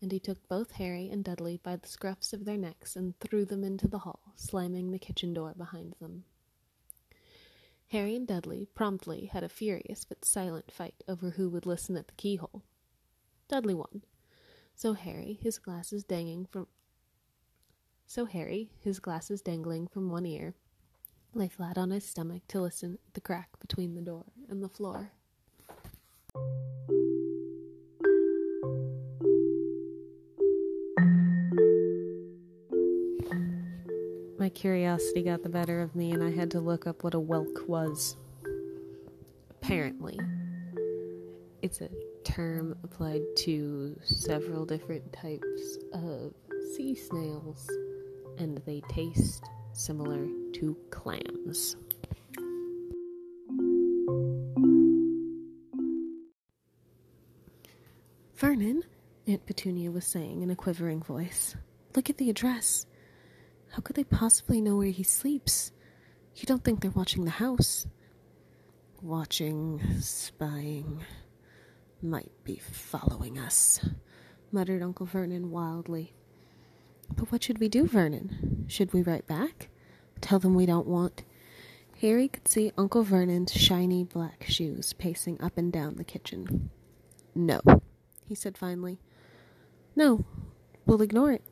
and 0.00 0.10
he 0.10 0.18
took 0.18 0.48
both 0.48 0.70
Harry 0.70 1.10
and 1.10 1.22
Dudley 1.22 1.60
by 1.62 1.76
the 1.76 1.86
scruffs 1.86 2.32
of 2.32 2.46
their 2.46 2.56
necks 2.56 2.96
and 2.96 3.20
threw 3.20 3.44
them 3.44 3.62
into 3.62 3.86
the 3.86 3.98
hall, 3.98 4.32
slamming 4.34 4.92
the 4.92 4.98
kitchen 4.98 5.34
door 5.34 5.52
behind 5.54 5.94
them. 6.00 6.24
Harry 7.88 8.16
and 8.16 8.26
Dudley 8.26 8.66
promptly 8.74 9.26
had 9.26 9.44
a 9.44 9.48
furious 9.50 10.06
but 10.06 10.24
silent 10.24 10.72
fight 10.72 11.04
over 11.06 11.32
who 11.32 11.50
would 11.50 11.66
listen 11.66 11.98
at 11.98 12.08
the 12.08 12.14
keyhole. 12.14 12.62
Dudley 13.46 13.74
won, 13.74 14.04
so 14.74 14.94
Harry, 14.94 15.38
his 15.42 15.58
glasses 15.58 16.02
dangling 16.02 16.46
from 16.46 16.66
so 18.06 18.24
Harry, 18.24 18.70
his 18.80 19.00
glasses 19.00 19.42
dangling 19.42 19.86
from 19.86 20.08
one 20.08 20.24
ear, 20.24 20.54
lay 21.34 21.48
flat 21.48 21.76
on 21.76 21.90
his 21.90 22.04
stomach 22.04 22.42
to 22.48 22.60
listen 22.60 22.98
at 23.06 23.14
the 23.14 23.20
crack 23.20 23.50
between 23.60 23.94
the 23.94 24.00
door 24.00 24.24
and 24.48 24.62
the 24.62 24.68
floor. 24.68 25.12
My 34.38 34.50
curiosity 34.50 35.22
got 35.22 35.42
the 35.42 35.48
better 35.48 35.82
of 35.82 35.96
me, 35.96 36.12
and 36.12 36.22
I 36.22 36.30
had 36.30 36.50
to 36.52 36.60
look 36.60 36.86
up 36.86 37.02
what 37.02 37.14
a 37.14 37.20
whelk 37.20 37.66
was. 37.66 38.16
Apparently, 39.50 40.18
it's 41.62 41.80
a 41.80 41.88
term 42.22 42.76
applied 42.84 43.22
to 43.38 43.98
several 44.04 44.64
different 44.64 45.12
types 45.12 45.78
of 45.92 46.32
sea 46.74 46.94
snails, 46.94 47.68
and 48.38 48.60
they 48.66 48.82
taste 48.88 49.44
similar 49.76 50.26
to 50.54 50.76
clams. 50.90 51.76
Vernon, 58.34 58.82
Aunt 59.26 59.46
Petunia 59.46 59.90
was 59.90 60.06
saying 60.06 60.42
in 60.42 60.50
a 60.50 60.56
quivering 60.56 61.02
voice, 61.02 61.56
look 61.94 62.10
at 62.10 62.18
the 62.18 62.30
address. 62.30 62.86
How 63.70 63.80
could 63.80 63.96
they 63.96 64.04
possibly 64.04 64.60
know 64.60 64.76
where 64.76 64.90
he 64.90 65.02
sleeps? 65.02 65.72
You 66.34 66.46
don't 66.46 66.62
think 66.62 66.80
they're 66.80 66.90
watching 66.90 67.24
the 67.24 67.30
house? 67.30 67.86
Watching, 69.02 69.80
spying, 70.00 71.02
might 72.02 72.32
be 72.44 72.56
following 72.56 73.38
us, 73.38 73.80
muttered 74.52 74.82
Uncle 74.82 75.06
Vernon 75.06 75.50
wildly. 75.50 76.12
But 77.14 77.32
what 77.32 77.44
should 77.44 77.58
we 77.58 77.68
do, 77.68 77.86
Vernon? 77.86 78.55
Should 78.66 78.92
we 78.92 79.02
write 79.02 79.26
back? 79.26 79.68
Tell 80.20 80.38
them 80.38 80.54
we 80.54 80.66
don't 80.66 80.86
want. 80.86 81.22
Harry 82.00 82.28
could 82.28 82.46
see 82.48 82.72
Uncle 82.76 83.02
Vernon's 83.02 83.52
shiny 83.52 84.04
black 84.04 84.44
shoes 84.48 84.92
pacing 84.92 85.40
up 85.40 85.56
and 85.56 85.72
down 85.72 85.96
the 85.96 86.04
kitchen. 86.04 86.70
No, 87.34 87.60
he 88.24 88.34
said 88.34 88.58
finally. 88.58 88.98
No, 89.94 90.24
we'll 90.84 91.00
ignore 91.00 91.32
it. 91.32 91.42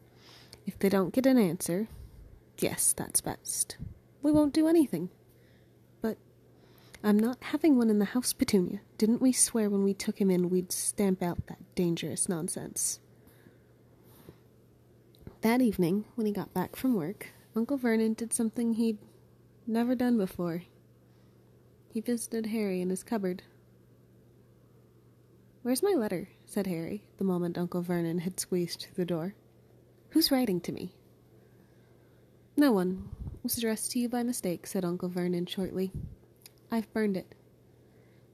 If 0.66 0.78
they 0.78 0.88
don't 0.88 1.14
get 1.14 1.26
an 1.26 1.38
answer, 1.38 1.88
yes, 2.59 2.92
that's 2.92 3.21
best. 3.21 3.76
We 4.23 4.33
won't 4.33 4.54
do 4.54 4.68
anything. 4.68 5.11
But 6.02 6.18
I'm 7.02 7.18
not 7.18 7.38
having 7.40 7.78
one 7.78 7.90
in 7.90 7.99
the 7.99 8.06
house, 8.06 8.33
Petunia. 8.33 8.80
Didn't 8.99 9.23
we 9.23 9.33
swear 9.33 9.71
when 9.71 9.85
we 9.85 9.94
took 9.94 10.21
him 10.21 10.30
in 10.30 10.50
we'd 10.50 10.73
stamp 10.73 11.23
out 11.23 11.47
that 11.47 11.75
dangerous 11.75 12.28
nonsense? 12.28 13.00
That 15.44 15.60
evening, 15.60 16.06
when 16.14 16.26
he 16.26 16.32
got 16.32 16.54
back 16.54 16.74
from 16.74 16.94
work, 16.94 17.26
Uncle 17.54 17.76
Vernon 17.76 18.14
did 18.14 18.32
something 18.32 18.72
he'd 18.72 18.96
never 19.66 19.94
done 19.94 20.16
before. 20.16 20.62
He 21.92 22.00
visited 22.00 22.46
Harry 22.46 22.80
in 22.80 22.88
his 22.88 23.02
cupboard. 23.02 23.42
Where's 25.60 25.82
my 25.82 25.92
letter? 25.92 26.30
said 26.46 26.66
Harry, 26.66 27.04
the 27.18 27.24
moment 27.24 27.58
Uncle 27.58 27.82
Vernon 27.82 28.20
had 28.20 28.40
squeezed 28.40 28.80
through 28.80 28.94
the 28.94 29.04
door. 29.04 29.34
Who's 30.08 30.30
writing 30.30 30.62
to 30.62 30.72
me? 30.72 30.94
No 32.56 32.72
one. 32.72 33.10
It 33.26 33.42
was 33.42 33.58
addressed 33.58 33.90
to 33.90 33.98
you 33.98 34.08
by 34.08 34.22
mistake, 34.22 34.66
said 34.66 34.82
Uncle 34.82 35.10
Vernon 35.10 35.44
shortly. 35.44 35.92
I've 36.70 36.90
burned 36.94 37.18
it. 37.18 37.34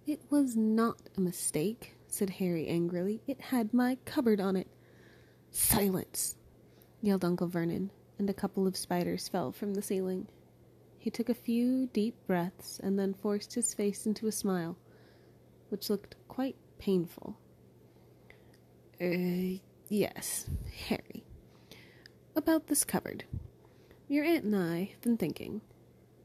It 0.06 0.20
was 0.30 0.54
not 0.54 1.00
a 1.16 1.20
mistake, 1.20 1.96
said 2.06 2.30
Harry 2.30 2.68
angrily. 2.68 3.20
It 3.26 3.40
had 3.40 3.74
my 3.74 3.98
cupboard 4.04 4.40
on 4.40 4.54
it. 4.54 4.68
Silence, 5.50 6.36
yelled 7.02 7.24
Uncle 7.24 7.48
Vernon, 7.48 7.90
and 8.18 8.28
a 8.28 8.34
couple 8.34 8.66
of 8.66 8.76
spiders 8.76 9.28
fell 9.28 9.52
from 9.52 9.74
the 9.74 9.82
ceiling. 9.82 10.28
He 10.98 11.10
took 11.10 11.28
a 11.28 11.34
few 11.34 11.86
deep 11.86 12.14
breaths 12.26 12.78
and 12.82 12.98
then 12.98 13.14
forced 13.14 13.54
his 13.54 13.72
face 13.72 14.06
into 14.06 14.26
a 14.26 14.32
smile, 14.32 14.76
which 15.70 15.88
looked 15.88 16.16
quite 16.28 16.56
painful. 16.78 17.38
Er, 19.00 19.58
yes, 19.88 20.50
Harry. 20.88 21.24
About 22.36 22.66
this 22.66 22.84
cupboard. 22.84 23.24
Your 24.08 24.24
aunt 24.24 24.44
and 24.44 24.56
I 24.56 24.90
have 24.92 25.00
been 25.00 25.16
thinking. 25.16 25.62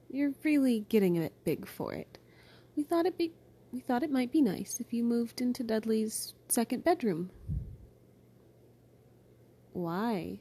You're 0.09 0.33
really 0.43 0.85
getting 0.89 1.17
a 1.17 1.21
bit 1.21 1.43
big 1.45 1.67
for 1.67 1.93
it. 1.93 2.17
We 2.75 2.83
thought 2.83 3.05
it 3.05 3.17
be 3.17 3.31
we 3.71 3.79
thought 3.79 4.03
it 4.03 4.11
might 4.11 4.31
be 4.31 4.41
nice 4.41 4.79
if 4.79 4.93
you 4.93 5.03
moved 5.03 5.41
into 5.41 5.63
Dudley's 5.63 6.33
second 6.47 6.83
bedroom. 6.83 7.29
Why? 9.73 10.39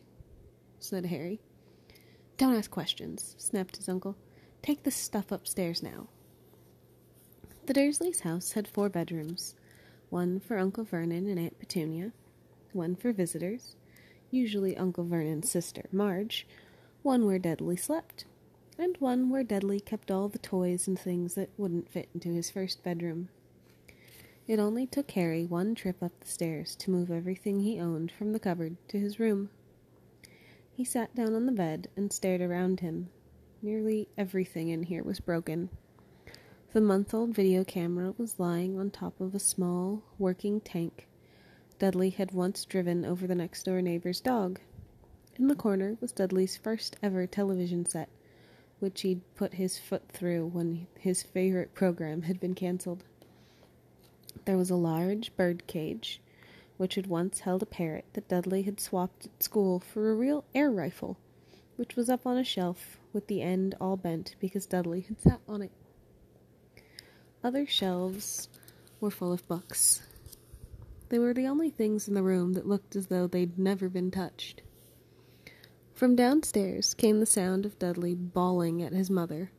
Said 0.84 1.06
Harry. 1.06 1.40
Don't 2.36 2.54
ask 2.54 2.70
questions, 2.70 3.34
snapped 3.38 3.76
his 3.76 3.88
uncle. 3.88 4.16
Take 4.62 4.82
the 4.82 4.90
stuff 4.90 5.32
upstairs 5.32 5.82
now. 5.82 6.08
The 7.66 7.74
Dursleys' 7.74 8.20
house 8.20 8.52
had 8.52 8.68
four 8.68 8.88
bedrooms 8.88 9.54
one 10.10 10.38
for 10.38 10.58
Uncle 10.58 10.84
Vernon 10.84 11.26
and 11.26 11.38
Aunt 11.40 11.58
Petunia, 11.58 12.12
one 12.72 12.94
for 12.94 13.12
visitors, 13.12 13.74
usually 14.30 14.76
Uncle 14.76 15.04
Vernon's 15.04 15.50
sister, 15.50 15.88
Marge, 15.90 16.46
one 17.02 17.24
where 17.26 17.38
Dudley 17.38 17.76
slept, 17.76 18.26
and 18.78 18.96
one 18.98 19.30
where 19.30 19.42
Dudley 19.42 19.80
kept 19.80 20.10
all 20.10 20.28
the 20.28 20.38
toys 20.38 20.86
and 20.86 20.98
things 20.98 21.34
that 21.34 21.50
wouldn't 21.56 21.88
fit 21.90 22.08
into 22.14 22.28
his 22.28 22.50
first 22.50 22.82
bedroom. 22.82 23.28
It 24.46 24.58
only 24.58 24.86
took 24.86 25.10
Harry 25.12 25.46
one 25.46 25.74
trip 25.74 26.02
up 26.02 26.12
the 26.20 26.28
stairs 26.28 26.76
to 26.76 26.90
move 26.90 27.10
everything 27.10 27.60
he 27.60 27.80
owned 27.80 28.12
from 28.12 28.32
the 28.32 28.38
cupboard 28.38 28.76
to 28.88 29.00
his 29.00 29.18
room. 29.18 29.48
He 30.74 30.84
sat 30.84 31.14
down 31.14 31.34
on 31.34 31.46
the 31.46 31.52
bed 31.52 31.88
and 31.96 32.12
stared 32.12 32.40
around 32.40 32.80
him. 32.80 33.08
Nearly 33.62 34.08
everything 34.18 34.68
in 34.68 34.82
here 34.82 35.02
was 35.02 35.20
broken. 35.20 35.70
The 36.72 36.80
month 36.80 37.14
old 37.14 37.34
video 37.34 37.64
camera 37.64 38.14
was 38.18 38.40
lying 38.40 38.78
on 38.78 38.90
top 38.90 39.20
of 39.20 39.34
a 39.34 39.38
small, 39.38 40.02
working 40.18 40.60
tank 40.60 41.06
Dudley 41.78 42.10
had 42.10 42.32
once 42.32 42.64
driven 42.64 43.04
over 43.04 43.26
the 43.26 43.34
next 43.34 43.64
door 43.64 43.82
neighbor's 43.82 44.20
dog. 44.20 44.60
In 45.36 45.48
the 45.48 45.56
corner 45.56 45.96
was 46.00 46.12
Dudley's 46.12 46.56
first 46.56 46.96
ever 47.02 47.26
television 47.26 47.84
set, 47.84 48.08
which 48.78 49.00
he'd 49.02 49.22
put 49.34 49.54
his 49.54 49.78
foot 49.78 50.08
through 50.08 50.46
when 50.46 50.86
his 50.98 51.22
favorite 51.22 51.74
program 51.74 52.22
had 52.22 52.38
been 52.38 52.54
cancelled. 52.54 53.02
There 54.44 54.56
was 54.56 54.70
a 54.70 54.76
large 54.76 55.34
bird 55.36 55.66
cage, 55.66 56.20
which 56.76 56.96
had 56.96 57.06
once 57.06 57.40
held 57.40 57.62
a 57.62 57.66
parrot 57.66 58.04
that 58.14 58.28
Dudley 58.28 58.62
had 58.62 58.80
swapped 58.80 59.26
at 59.26 59.42
school 59.42 59.80
for 59.80 60.10
a 60.10 60.14
real 60.14 60.44
air 60.54 60.70
rifle, 60.70 61.18
which 61.76 61.96
was 61.96 62.08
up 62.08 62.26
on 62.26 62.36
a 62.36 62.44
shelf 62.44 62.98
with 63.12 63.26
the 63.26 63.42
end 63.42 63.74
all 63.80 63.96
bent 63.96 64.34
because 64.40 64.66
Dudley 64.66 65.02
had 65.02 65.20
sat 65.20 65.40
on 65.48 65.62
it. 65.62 65.72
Other 67.42 67.66
shelves 67.66 68.48
were 69.00 69.10
full 69.10 69.32
of 69.32 69.46
books. 69.46 70.02
They 71.10 71.18
were 71.18 71.34
the 71.34 71.46
only 71.46 71.70
things 71.70 72.08
in 72.08 72.14
the 72.14 72.22
room 72.22 72.54
that 72.54 72.66
looked 72.66 72.96
as 72.96 73.06
though 73.08 73.26
they'd 73.26 73.58
never 73.58 73.88
been 73.88 74.10
touched. 74.10 74.62
From 75.92 76.16
downstairs 76.16 76.92
came 76.94 77.20
the 77.20 77.26
sound 77.26 77.64
of 77.64 77.78
Dudley 77.78 78.14
bawling 78.14 78.82
at 78.82 78.92
his 78.92 79.10
mother. 79.10 79.52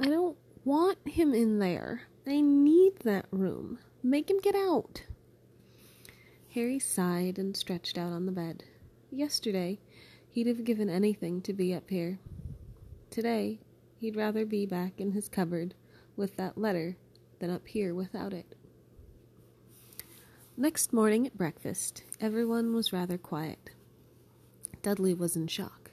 I 0.00 0.06
don't 0.06 0.36
want 0.64 0.98
him 1.06 1.32
in 1.32 1.60
there. 1.60 2.02
I 2.26 2.40
need 2.40 3.00
that 3.04 3.26
room. 3.30 3.78
Make 4.02 4.28
him 4.28 4.40
get 4.40 4.56
out. 4.56 5.04
Harry 6.54 6.78
sighed 6.78 7.36
and 7.36 7.56
stretched 7.56 7.98
out 7.98 8.12
on 8.12 8.26
the 8.26 8.32
bed. 8.32 8.62
Yesterday, 9.10 9.80
he'd 10.30 10.46
have 10.46 10.62
given 10.62 10.88
anything 10.88 11.42
to 11.42 11.52
be 11.52 11.74
up 11.74 11.90
here. 11.90 12.20
Today, 13.10 13.58
he'd 13.98 14.14
rather 14.14 14.46
be 14.46 14.64
back 14.64 15.00
in 15.00 15.10
his 15.10 15.28
cupboard 15.28 15.74
with 16.14 16.36
that 16.36 16.56
letter 16.56 16.96
than 17.40 17.50
up 17.50 17.66
here 17.66 17.92
without 17.92 18.32
it. 18.32 18.54
Next 20.56 20.92
morning 20.92 21.26
at 21.26 21.36
breakfast, 21.36 22.04
everyone 22.20 22.72
was 22.72 22.92
rather 22.92 23.18
quiet. 23.18 23.70
Dudley 24.80 25.12
was 25.12 25.34
in 25.34 25.48
shock. 25.48 25.90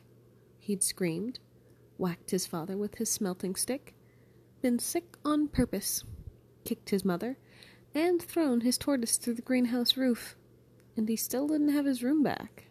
He'd 0.60 0.84
screamed, 0.84 1.40
whacked 1.98 2.30
his 2.30 2.46
father 2.46 2.78
with 2.78 3.00
his 3.00 3.10
smelting 3.10 3.56
stick, 3.56 3.96
been 4.62 4.78
sick 4.78 5.18
on 5.26 5.48
purpose, 5.48 6.04
kicked 6.66 6.92
his 6.92 7.04
mother, 7.04 7.40
and 7.96 8.22
thrown 8.22 8.62
his 8.62 8.78
tortoise 8.78 9.18
through 9.18 9.34
the 9.34 9.42
greenhouse 9.42 9.98
roof 9.98 10.36
and 10.96 11.08
he 11.10 11.16
still 11.16 11.48
didn't 11.48 11.70
have 11.70 11.86
his 11.86 12.04
room 12.04 12.24
back. 12.24 12.66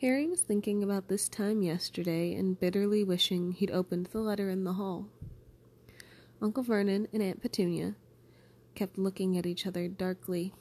Harry 0.00 0.26
was 0.28 0.40
thinking 0.40 0.82
about 0.82 1.08
this 1.08 1.28
time 1.28 1.62
yesterday 1.62 2.34
and 2.34 2.58
bitterly 2.58 3.04
wishing 3.04 3.52
he'd 3.52 3.70
opened 3.70 4.06
the 4.06 4.20
letter 4.20 4.48
in 4.48 4.64
the 4.64 4.72
hall. 4.74 5.08
Uncle 6.40 6.62
Vernon 6.62 7.06
and 7.12 7.22
Aunt 7.22 7.42
Petunia 7.42 7.96
kept 8.74 8.96
looking 8.96 9.36
at 9.36 9.44
each 9.44 9.66
other 9.66 9.88
darkly. 9.88 10.54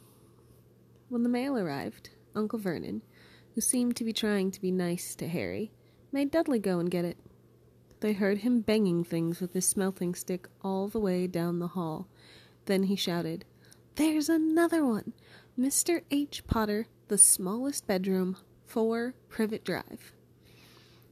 When 1.07 1.23
the 1.23 1.29
mail 1.29 1.57
arrived, 1.57 2.09
Uncle 2.35 2.59
Vernon, 2.59 3.01
who 3.55 3.61
seemed 3.61 3.95
to 3.95 4.03
be 4.03 4.11
trying 4.11 4.51
to 4.51 4.61
be 4.61 4.71
nice 4.71 5.15
to 5.15 5.27
Harry, 5.27 5.71
made 6.11 6.31
Dudley 6.31 6.59
go 6.59 6.79
and 6.79 6.91
get 6.91 7.05
it. 7.05 7.17
They 8.01 8.13
heard 8.13 8.39
him 8.39 8.61
banging 8.61 9.03
things 9.03 9.39
with 9.39 9.53
his 9.53 9.65
smelting 9.65 10.15
stick 10.15 10.47
all 10.61 10.87
the 10.87 10.99
way 10.99 11.27
down 11.27 11.59
the 11.59 11.67
hall. 11.67 12.07
Then 12.65 12.83
he 12.83 12.95
shouted, 12.95 13.45
There's 13.95 14.27
another 14.29 14.85
one! 14.85 15.13
Mr. 15.59 16.03
H. 16.09 16.47
Potter, 16.47 16.87
the 17.09 17.17
smallest 17.17 17.85
bedroom, 17.85 18.37
4 18.65 19.13
Privet 19.27 19.65
Drive. 19.65 20.13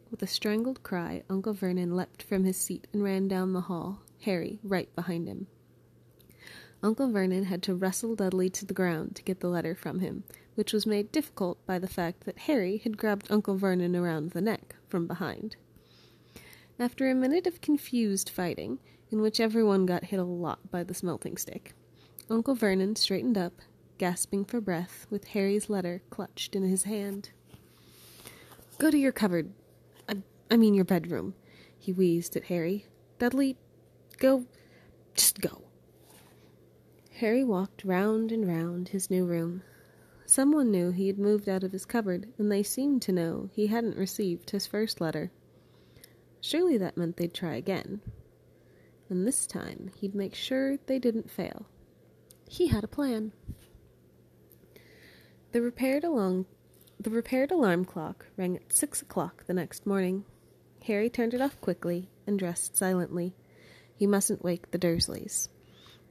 With 0.09 0.23
a 0.23 0.27
strangled 0.27 0.83
cry, 0.83 1.23
Uncle 1.29 1.51
Vernon 1.51 1.97
leapt 1.97 2.23
from 2.23 2.45
his 2.45 2.55
seat 2.55 2.87
and 2.93 3.03
ran 3.03 3.27
down 3.27 3.51
the 3.51 3.61
hall, 3.67 4.03
Harry 4.21 4.61
right 4.63 4.87
behind 4.95 5.27
him. 5.27 5.47
Uncle 6.81 7.11
Vernon 7.11 7.43
had 7.43 7.61
to 7.63 7.75
wrestle 7.75 8.15
Dudley 8.15 8.49
to 8.51 8.65
the 8.65 8.73
ground 8.73 9.17
to 9.17 9.23
get 9.23 9.41
the 9.41 9.49
letter 9.49 9.75
from 9.75 9.99
him, 9.99 10.23
which 10.55 10.71
was 10.71 10.87
made 10.87 11.11
difficult 11.11 11.57
by 11.65 11.77
the 11.77 11.85
fact 11.85 12.21
that 12.21 12.39
Harry 12.39 12.77
had 12.77 12.95
grabbed 12.95 13.29
Uncle 13.29 13.57
Vernon 13.57 13.97
around 13.97 14.31
the 14.31 14.39
neck 14.39 14.77
from 14.87 15.07
behind. 15.07 15.57
After 16.79 17.09
a 17.09 17.15
minute 17.15 17.47
of 17.47 17.59
confused 17.59 18.29
fighting, 18.29 18.79
in 19.11 19.19
which 19.19 19.41
everyone 19.41 19.85
got 19.85 20.05
hit 20.05 20.21
a 20.21 20.23
lot 20.23 20.71
by 20.71 20.85
the 20.85 20.93
smelting 20.93 21.35
stick, 21.35 21.73
Uncle 22.29 22.55
Vernon 22.55 22.95
straightened 22.95 23.37
up, 23.37 23.59
gasping 23.97 24.45
for 24.45 24.61
breath, 24.61 25.07
with 25.09 25.29
Harry's 25.29 25.69
letter 25.69 26.01
clutched 26.09 26.55
in 26.55 26.63
his 26.63 26.83
hand. 26.83 27.31
Go 28.77 28.91
to 28.91 28.97
your 28.97 29.11
cupboard. 29.11 29.51
I, 30.07 30.21
I 30.51 30.57
mean 30.57 30.73
your 30.73 30.85
bedroom, 30.85 31.33
he 31.77 31.91
wheezed 31.91 32.35
at 32.35 32.45
Harry. 32.45 32.85
Dudley, 33.19 33.57
go. 34.17 34.45
Just 35.15 35.41
go. 35.41 35.63
Harry 37.15 37.43
walked 37.43 37.83
round 37.83 38.31
and 38.31 38.47
round 38.47 38.89
his 38.89 39.09
new 39.09 39.25
room. 39.25 39.63
Someone 40.25 40.69
knew 40.69 40.91
he 40.91 41.07
had 41.07 41.17
moved 41.17 41.49
out 41.49 41.63
of 41.63 41.71
his 41.71 41.85
cupboard, 41.85 42.27
and 42.37 42.51
they 42.51 42.61
seemed 42.61 43.01
to 43.03 43.11
know 43.11 43.49
he 43.53 43.67
hadn't 43.67 43.97
received 43.97 44.51
his 44.51 44.67
first 44.67 45.01
letter. 45.01 45.31
Surely 46.41 46.77
that 46.77 46.97
meant 46.97 47.17
they'd 47.17 47.33
try 47.33 47.55
again. 47.55 48.01
And 49.09 49.25
this 49.25 49.47
time 49.47 49.89
he'd 49.99 50.13
make 50.13 50.35
sure 50.35 50.77
they 50.85 50.99
didn't 50.99 51.31
fail. 51.31 51.65
He 52.47 52.67
had 52.67 52.83
a 52.83 52.87
plan. 52.87 53.31
The 55.51 55.61
repaired 55.61 56.03
along 56.03 56.45
the 56.99 57.09
repaired 57.09 57.51
alarm 57.51 57.85
clock 57.85 58.25
rang 58.35 58.55
at 58.55 58.73
six 58.73 59.01
o'clock 59.01 59.45
the 59.45 59.53
next 59.53 59.85
morning. 59.85 60.25
Harry 60.85 61.09
turned 61.09 61.33
it 61.33 61.41
off 61.41 61.61
quickly 61.61 62.09
and 62.25 62.39
dressed 62.39 62.75
silently. 62.75 63.35
He 63.95 64.07
mustn't 64.07 64.43
wake 64.43 64.71
the 64.71 64.79
Dursleys. 64.79 65.49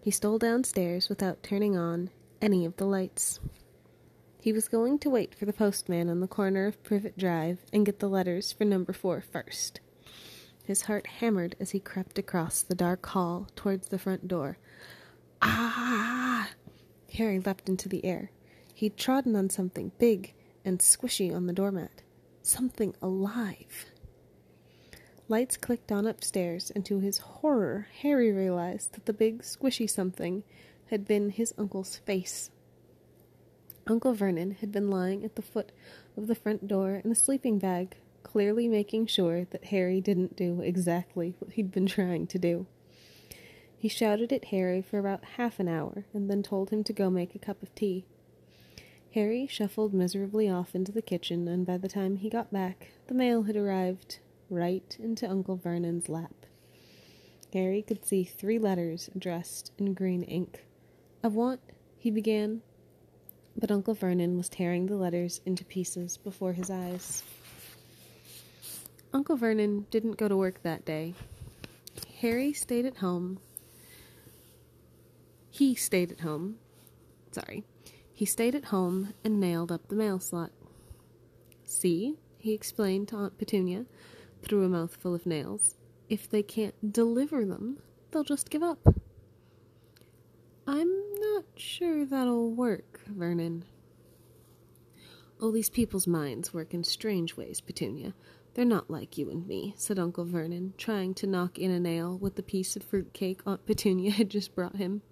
He 0.01 0.11
stole 0.11 0.39
downstairs 0.39 1.09
without 1.09 1.43
turning 1.43 1.77
on 1.77 2.11
any 2.41 2.65
of 2.65 2.77
the 2.77 2.87
lights. 2.87 3.41
He 4.41 4.53
was 4.53 4.69
going 4.69 5.01
to 5.01 5.11
wait 5.11 5.35
for 5.35 5.45
the 5.45 5.53
postman 5.53 6.09
on 6.09 6.21
the 6.21 6.29
corner 6.29 6.67
of 6.67 6.83
Privet 6.85 7.19
Drive 7.19 7.59
and 7.73 7.85
get 7.85 7.99
the 7.99 8.09
letters 8.09 8.53
for 8.53 8.65
number 8.65 8.93
four 8.93 9.21
first. 9.21 9.81
His 10.65 10.83
heart 10.83 11.07
hammered 11.07 11.57
as 11.59 11.73
he 11.73 11.81
crept 11.81 12.19
across 12.19 12.63
the 12.63 12.75
dark 12.75 13.05
hall 13.07 13.49
towards 13.57 13.89
the 13.89 13.99
front 13.99 14.29
door. 14.29 14.59
Ah! 15.43 16.51
Harry 17.15 17.41
leapt 17.41 17.69
into 17.69 17.89
the 17.89 18.05
air. 18.05 18.31
He'd 18.77 18.99
trodden 18.99 19.35
on 19.35 19.49
something 19.49 19.93
big 19.97 20.35
and 20.63 20.81
squishy 20.81 21.35
on 21.35 21.47
the 21.47 21.55
doormat. 21.55 22.03
Something 22.43 22.95
alive. 23.01 23.87
Lights 25.29 25.57
clicked 25.57 25.91
on 25.91 26.07
upstairs, 26.07 26.71
and 26.75 26.85
to 26.85 27.01
his 27.01 27.17
horror, 27.17 27.89
Harry 28.03 28.31
realized 28.31 28.93
that 28.93 29.07
the 29.07 29.15
big 29.15 29.41
squishy 29.41 29.89
something 29.89 30.45
had 30.91 31.07
been 31.07 31.31
his 31.31 31.55
uncle's 31.57 31.97
face. 31.97 32.51
Uncle 33.87 34.13
Vernon 34.13 34.51
had 34.61 34.73
been 34.73 34.91
lying 34.91 35.25
at 35.25 35.37
the 35.37 35.43
foot 35.43 35.73
of 36.15 36.27
the 36.27 36.35
front 36.35 36.69
door 36.69 37.01
in 37.03 37.11
a 37.11 37.15
sleeping 37.15 37.59
bag, 37.59 37.97
clearly 38.25 38.69
making 38.69 39.07
sure 39.07 39.47
that 39.53 39.65
Harry 39.65 40.03
didn't 40.03 40.37
do 40.37 40.61
exactly 40.61 41.35
what 41.39 41.53
he'd 41.53 41.73
been 41.73 41.87
trying 41.87 42.27
to 42.27 42.39
do. 42.39 42.67
He 43.79 43.89
shouted 43.89 44.35
at 44.35 44.47
Harry 44.47 44.83
for 44.83 44.99
about 44.99 45.25
half 45.39 45.59
an 45.59 45.67
hour 45.67 46.05
and 46.13 46.29
then 46.29 46.43
told 46.43 46.69
him 46.69 46.85
to 46.85 46.93
go 46.93 47.09
make 47.09 47.35
a 47.35 47.39
cup 47.39 47.63
of 47.63 47.75
tea. 47.75 48.05
Harry 49.17 49.47
shuffled 49.47 49.95
miserably 49.95 50.47
off 50.47 50.75
into 50.75 50.93
the 50.93 51.01
kitchen, 51.01 51.49
and 51.49 51.65
by 51.65 51.79
the 51.79 51.89
time 51.89 52.17
he 52.17 52.29
got 52.29 52.53
back, 52.53 52.89
the 53.07 53.15
mail 53.15 53.45
had 53.45 53.57
arrived 53.57 54.19
right 54.51 54.95
into 55.01 55.27
Uncle 55.27 55.57
Vernon's 55.57 56.11
lap. 56.11 56.45
Harry 57.55 57.81
could 57.81 58.05
see 58.05 58.25
three 58.25 58.59
letters 58.59 59.09
addressed 59.15 59.73
in 59.79 59.95
green 59.95 60.23
ink. 60.25 60.67
I 61.25 61.29
want, 61.29 61.61
he 61.97 62.11
began, 62.11 62.61
but 63.57 63.71
Uncle 63.71 63.95
Vernon 63.95 64.37
was 64.37 64.51
tearing 64.51 64.85
the 64.85 64.97
letters 64.97 65.41
into 65.47 65.65
pieces 65.65 66.19
before 66.19 66.53
his 66.53 66.69
eyes. 66.69 67.23
Uncle 69.15 69.37
Vernon 69.37 69.87
didn't 69.91 70.19
go 70.19 70.29
to 70.29 70.37
work 70.37 70.63
that 70.63 70.85
day. 70.85 71.15
Harry 72.21 72.53
stayed 72.53 72.85
at 72.85 72.99
home. 72.99 73.39
He 75.49 75.75
stayed 75.75 76.13
at 76.13 76.21
home. 76.21 76.57
Sorry. 77.33 77.65
He 78.17 78.25
stayed 78.25 78.55
at 78.55 78.67
home 78.67 79.13
and 79.23 79.39
nailed 79.39 79.71
up 79.71 79.89
the 79.89 79.95
mail 79.95 80.19
slot. 80.19 80.51
See, 81.67 82.17
he 82.39 82.55
explained 82.55 83.09
to 83.09 83.17
Aunt 83.17 83.37
Petunia 83.37 83.85
through 84.41 84.65
a 84.65 84.71
mouthful 84.71 85.15
of 85.15 85.27
nails, 85.27 85.75
if 86.09 86.27
they 86.27 86.43
can't 86.43 86.95
deliver 86.95 87.45
them, 87.45 87.77
they'll 88.11 88.25
just 88.25 88.49
give 88.49 88.63
up. 88.63 88.79
I'm 90.67 90.89
not 91.21 91.45
sure 91.57 92.07
that'll 92.07 92.53
work, 92.53 93.03
Vernon. 93.07 93.67
Oh, 95.39 95.51
these 95.51 95.69
people's 95.69 96.07
minds 96.07 96.55
work 96.55 96.73
in 96.73 96.85
strange 96.85 97.37
ways, 97.37 97.61
Petunia. 97.61 98.15
They're 98.55 98.65
not 98.65 98.89
like 98.89 99.19
you 99.19 99.29
and 99.29 99.47
me, 99.47 99.75
said 99.77 99.99
Uncle 99.99 100.25
Vernon, 100.25 100.73
trying 100.79 101.13
to 101.17 101.27
knock 101.27 101.59
in 101.59 101.71
a 101.71 101.79
nail 101.79 102.17
with 102.17 102.37
the 102.37 102.43
piece 102.43 102.77
of 102.77 102.83
fruit 102.83 103.13
cake 103.13 103.43
Aunt 103.45 103.67
Petunia 103.67 104.11
had 104.13 104.31
just 104.31 104.55
brought 104.55 104.77
him. 104.77 105.03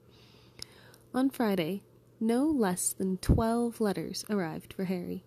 On 1.12 1.28
Friday, 1.28 1.82
no 2.26 2.46
less 2.46 2.92
than 2.92 3.18
twelve 3.18 3.80
letters 3.80 4.24
arrived 4.30 4.72
for 4.72 4.84
Harry. 4.84 5.24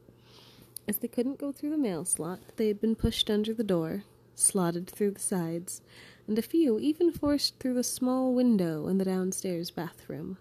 As 0.87 0.97
they 0.97 1.07
couldn't 1.07 1.39
go 1.39 1.51
through 1.51 1.69
the 1.69 1.77
mail 1.77 2.05
slot, 2.05 2.39
they 2.55 2.67
had 2.67 2.81
been 2.81 2.95
pushed 2.95 3.29
under 3.29 3.53
the 3.53 3.63
door, 3.63 4.03
slotted 4.35 4.87
through 4.87 5.11
the 5.11 5.19
sides, 5.19 5.81
and 6.27 6.39
a 6.39 6.41
few 6.41 6.79
even 6.79 7.11
forced 7.11 7.59
through 7.59 7.75
the 7.75 7.83
small 7.83 8.33
window 8.33 8.87
in 8.87 8.97
the 8.97 9.05
downstairs 9.05 9.69
bathroom. 9.69 10.37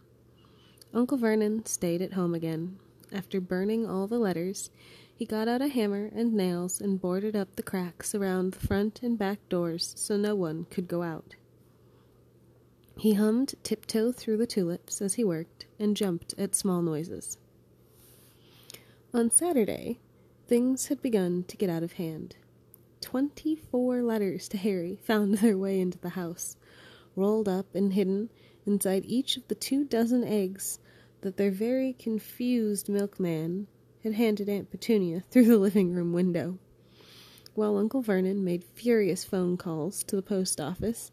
Uncle 0.94 1.18
Vernon 1.18 1.66
stayed 1.66 2.00
at 2.00 2.14
home 2.14 2.34
again. 2.34 2.78
After 3.12 3.40
burning 3.40 3.86
all 3.86 4.06
the 4.06 4.18
letters, 4.18 4.70
he 5.14 5.24
got 5.24 5.48
out 5.48 5.62
a 5.62 5.68
hammer 5.68 6.10
and 6.14 6.32
nails 6.32 6.80
and 6.80 7.00
boarded 7.00 7.36
up 7.36 7.56
the 7.56 7.62
cracks 7.62 8.14
around 8.14 8.52
the 8.52 8.66
front 8.66 9.02
and 9.02 9.18
back 9.18 9.46
doors 9.48 9.92
so 9.96 10.16
no 10.16 10.34
one 10.34 10.66
could 10.70 10.88
go 10.88 11.02
out. 11.02 11.34
He 12.98 13.12
hummed 13.12 13.54
Tiptoe 13.62 14.10
Through 14.10 14.38
the 14.38 14.46
Tulips 14.46 15.02
as 15.02 15.14
he 15.14 15.24
worked 15.24 15.66
and 15.78 15.94
jumped 15.94 16.34
at 16.38 16.54
small 16.54 16.80
noises. 16.80 17.36
On 19.12 19.30
Saturday, 19.30 20.00
things 20.48 20.86
had 20.86 21.02
begun 21.02 21.44
to 21.48 21.58
get 21.58 21.68
out 21.68 21.82
of 21.82 21.94
hand. 21.94 22.36
Twenty 23.02 23.54
four 23.54 24.02
letters 24.02 24.48
to 24.48 24.56
Harry 24.56 24.98
found 25.04 25.34
their 25.38 25.58
way 25.58 25.78
into 25.78 25.98
the 25.98 26.10
house, 26.10 26.56
rolled 27.14 27.48
up 27.48 27.74
and 27.74 27.92
hidden 27.92 28.30
inside 28.64 29.04
each 29.06 29.36
of 29.36 29.46
the 29.48 29.54
two 29.54 29.84
dozen 29.84 30.24
eggs 30.24 30.78
that 31.20 31.36
their 31.36 31.50
very 31.50 31.92
confused 31.92 32.88
milkman 32.88 33.66
had 34.04 34.14
handed 34.14 34.48
Aunt 34.48 34.70
Petunia 34.70 35.22
through 35.30 35.46
the 35.46 35.58
living 35.58 35.92
room 35.92 36.14
window. 36.14 36.58
While 37.54 37.76
Uncle 37.76 38.00
Vernon 38.00 38.42
made 38.42 38.64
furious 38.64 39.24
phone 39.24 39.56
calls 39.56 40.02
to 40.04 40.16
the 40.16 40.22
post 40.22 40.60
office 40.60 41.10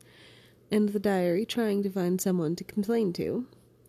and 0.74 0.90
the 0.90 1.00
diary 1.00 1.46
trying 1.46 1.84
to 1.84 1.90
find 1.92 2.20
someone 2.20 2.56
to 2.56 2.64
complain 2.64 3.14
to, 3.14 3.46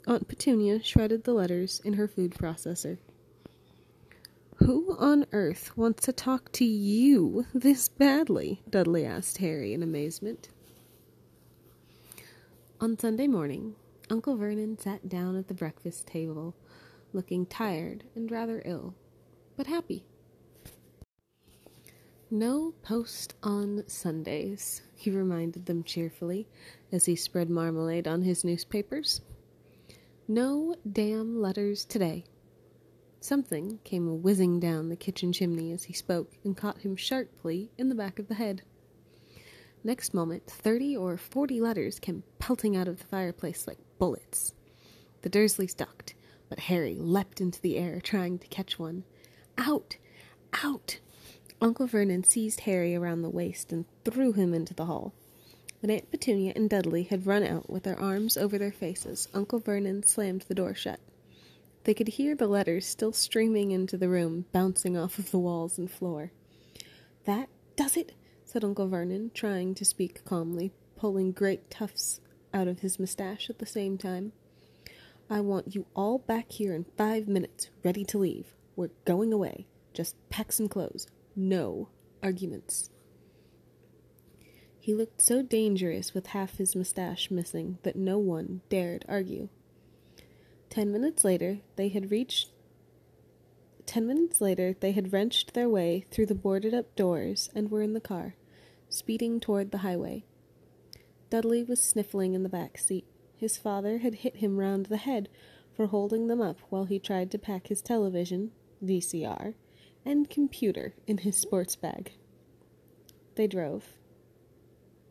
Aunt 0.06 0.28
Petunia 0.28 0.82
shredded 0.82 1.24
the 1.24 1.32
letters 1.32 1.80
in 1.82 1.94
her 1.94 2.06
food 2.06 2.32
processor. 2.32 2.98
Who 4.56 4.94
on 4.98 5.24
earth 5.32 5.74
wants 5.78 6.04
to 6.04 6.12
talk 6.12 6.52
to 6.52 6.64
you 6.66 7.46
this 7.54 7.88
badly? 7.88 8.60
Dudley 8.68 9.06
asked 9.06 9.38
Harry 9.38 9.72
in 9.72 9.82
amazement. 9.82 10.50
On 12.82 12.98
Sunday 12.98 13.28
morning, 13.28 13.76
Uncle 14.10 14.36
Vernon 14.36 14.78
sat 14.78 15.08
down 15.08 15.38
at 15.38 15.48
the 15.48 15.54
breakfast 15.54 16.06
table, 16.06 16.54
looking 17.14 17.46
tired 17.46 18.04
and 18.14 18.30
rather 18.30 18.60
ill, 18.66 18.94
but 19.56 19.66
happy. 19.66 20.04
No 22.30 22.74
post 22.82 23.32
on 23.42 23.84
Sundays, 23.86 24.82
he 25.04 25.10
reminded 25.10 25.66
them 25.66 25.84
cheerfully 25.84 26.48
as 26.90 27.04
he 27.04 27.14
spread 27.14 27.50
marmalade 27.50 28.08
on 28.08 28.22
his 28.22 28.42
newspapers. 28.42 29.20
No 30.26 30.74
damn 30.90 31.40
letters 31.40 31.84
today. 31.84 32.24
Something 33.20 33.80
came 33.84 34.22
whizzing 34.22 34.60
down 34.60 34.88
the 34.88 34.96
kitchen 34.96 35.32
chimney 35.32 35.72
as 35.72 35.84
he 35.84 35.92
spoke 35.92 36.32
and 36.42 36.56
caught 36.56 36.78
him 36.78 36.96
sharply 36.96 37.70
in 37.76 37.90
the 37.90 37.94
back 37.94 38.18
of 38.18 38.28
the 38.28 38.34
head. 38.34 38.62
Next 39.82 40.14
moment, 40.14 40.46
thirty 40.46 40.96
or 40.96 41.18
forty 41.18 41.60
letters 41.60 41.98
came 41.98 42.22
pelting 42.38 42.74
out 42.74 42.88
of 42.88 42.98
the 42.98 43.04
fireplace 43.04 43.66
like 43.66 43.78
bullets. 43.98 44.54
The 45.20 45.28
Dursleys 45.28 45.76
ducked, 45.76 46.14
but 46.48 46.60
Harry 46.60 46.96
leapt 46.98 47.42
into 47.42 47.60
the 47.60 47.76
air, 47.76 48.00
trying 48.00 48.38
to 48.38 48.48
catch 48.48 48.78
one. 48.78 49.04
Out! 49.58 49.96
Out! 50.62 51.00
Uncle 51.60 51.86
Vernon 51.86 52.24
seized 52.24 52.60
Harry 52.60 52.94
around 52.94 53.22
the 53.22 53.30
waist 53.30 53.72
and 53.72 53.84
threw 54.04 54.32
him 54.32 54.52
into 54.52 54.74
the 54.74 54.86
hall. 54.86 55.14
When 55.80 55.90
Aunt 55.90 56.10
Petunia 56.10 56.52
and 56.56 56.68
Dudley 56.68 57.04
had 57.04 57.26
run 57.26 57.42
out 57.42 57.68
with 57.68 57.82
their 57.82 57.98
arms 57.98 58.36
over 58.36 58.58
their 58.58 58.72
faces, 58.72 59.28
Uncle 59.34 59.60
Vernon 59.60 60.02
slammed 60.02 60.42
the 60.42 60.54
door 60.54 60.74
shut. 60.74 61.00
They 61.84 61.94
could 61.94 62.08
hear 62.08 62.34
the 62.34 62.46
letters 62.46 62.86
still 62.86 63.12
streaming 63.12 63.70
into 63.70 63.96
the 63.96 64.08
room, 64.08 64.46
bouncing 64.52 64.96
off 64.96 65.18
of 65.18 65.30
the 65.30 65.38
walls 65.38 65.78
and 65.78 65.90
floor. 65.90 66.32
That 67.26 67.48
does 67.76 67.96
it, 67.96 68.12
said 68.44 68.64
Uncle 68.64 68.88
Vernon, 68.88 69.30
trying 69.34 69.74
to 69.74 69.84
speak 69.84 70.24
calmly, 70.24 70.72
pulling 70.96 71.32
great 71.32 71.70
tufts 71.70 72.20
out 72.54 72.68
of 72.68 72.80
his 72.80 72.98
mustache 72.98 73.50
at 73.50 73.58
the 73.58 73.66
same 73.66 73.98
time. 73.98 74.32
I 75.28 75.40
want 75.40 75.74
you 75.74 75.86
all 75.94 76.18
back 76.18 76.52
here 76.52 76.74
in 76.74 76.86
five 76.96 77.28
minutes, 77.28 77.68
ready 77.82 78.04
to 78.06 78.18
leave. 78.18 78.54
We're 78.76 78.90
going 79.04 79.32
away. 79.32 79.66
Just 79.92 80.16
pack 80.30 80.52
some 80.52 80.68
clothes. 80.68 81.06
No 81.36 81.88
arguments. 82.22 82.90
He 84.78 84.94
looked 84.94 85.20
so 85.20 85.42
dangerous 85.42 86.14
with 86.14 86.28
half 86.28 86.58
his 86.58 86.76
mustache 86.76 87.30
missing 87.30 87.78
that 87.82 87.96
no 87.96 88.18
one 88.18 88.60
dared 88.68 89.04
argue. 89.08 89.48
Ten 90.68 90.92
minutes 90.92 91.24
later, 91.24 91.60
they 91.76 91.88
had 91.88 92.10
reached. 92.10 92.50
Ten 93.86 94.06
minutes 94.06 94.40
later, 94.40 94.76
they 94.78 94.92
had 94.92 95.12
wrenched 95.12 95.54
their 95.54 95.68
way 95.68 96.04
through 96.10 96.26
the 96.26 96.34
boarded 96.34 96.74
up 96.74 96.94
doors 96.96 97.50
and 97.54 97.70
were 97.70 97.82
in 97.82 97.94
the 97.94 98.00
car, 98.00 98.36
speeding 98.88 99.40
toward 99.40 99.70
the 99.70 99.78
highway. 99.78 100.24
Dudley 101.30 101.64
was 101.64 101.82
sniffling 101.82 102.34
in 102.34 102.42
the 102.42 102.48
back 102.48 102.78
seat. 102.78 103.06
His 103.36 103.56
father 103.56 103.98
had 103.98 104.16
hit 104.16 104.36
him 104.36 104.58
round 104.58 104.86
the 104.86 104.98
head 104.98 105.28
for 105.72 105.86
holding 105.86 106.28
them 106.28 106.40
up 106.40 106.58
while 106.68 106.84
he 106.84 106.98
tried 106.98 107.30
to 107.32 107.38
pack 107.38 107.66
his 107.66 107.82
television, 107.82 108.52
VCR, 108.84 109.54
and 110.04 110.28
computer 110.28 110.94
in 111.06 111.18
his 111.18 111.36
sports 111.36 111.76
bag. 111.76 112.12
They 113.34 113.46
drove. 113.46 113.84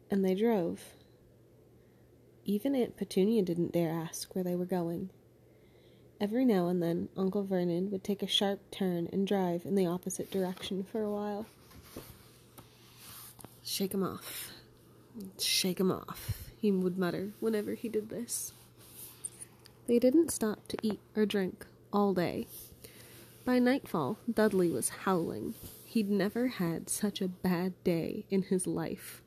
And 0.09 0.23
they 0.23 0.35
drove. 0.35 0.81
Even 2.45 2.75
Aunt 2.75 2.97
Petunia 2.97 3.41
didn't 3.41 3.71
dare 3.71 3.91
ask 3.91 4.35
where 4.35 4.43
they 4.43 4.55
were 4.55 4.65
going. 4.65 5.09
Every 6.21 6.45
now 6.45 6.67
and 6.67 6.81
then, 6.81 7.09
Uncle 7.17 7.43
Vernon 7.43 7.91
would 7.91 8.03
take 8.03 8.21
a 8.21 8.27
sharp 8.27 8.59
turn 8.71 9.09
and 9.11 9.27
drive 9.27 9.65
in 9.65 9.75
the 9.75 9.85
opposite 9.85 10.31
direction 10.31 10.83
for 10.83 11.01
a 11.01 11.11
while. 11.11 11.45
Shake 13.63 13.93
'em 13.93 14.03
off. 14.03 14.53
Shake 15.39 15.79
'em 15.79 15.91
off, 15.91 16.51
he 16.57 16.71
would 16.71 16.97
mutter 16.97 17.33
whenever 17.39 17.73
he 17.73 17.89
did 17.89 18.09
this. 18.09 18.53
They 19.87 19.99
didn't 19.99 20.31
stop 20.31 20.67
to 20.69 20.77
eat 20.81 20.99
or 21.15 21.25
drink 21.25 21.65
all 21.91 22.13
day. 22.13 22.47
By 23.45 23.59
nightfall, 23.59 24.19
Dudley 24.31 24.69
was 24.69 24.87
howling. 25.03 25.55
He'd 25.83 26.09
never 26.09 26.47
had 26.47 26.89
such 26.89 27.19
a 27.19 27.27
bad 27.27 27.73
day 27.83 28.25
in 28.29 28.43
his 28.43 28.65
life. 28.65 29.21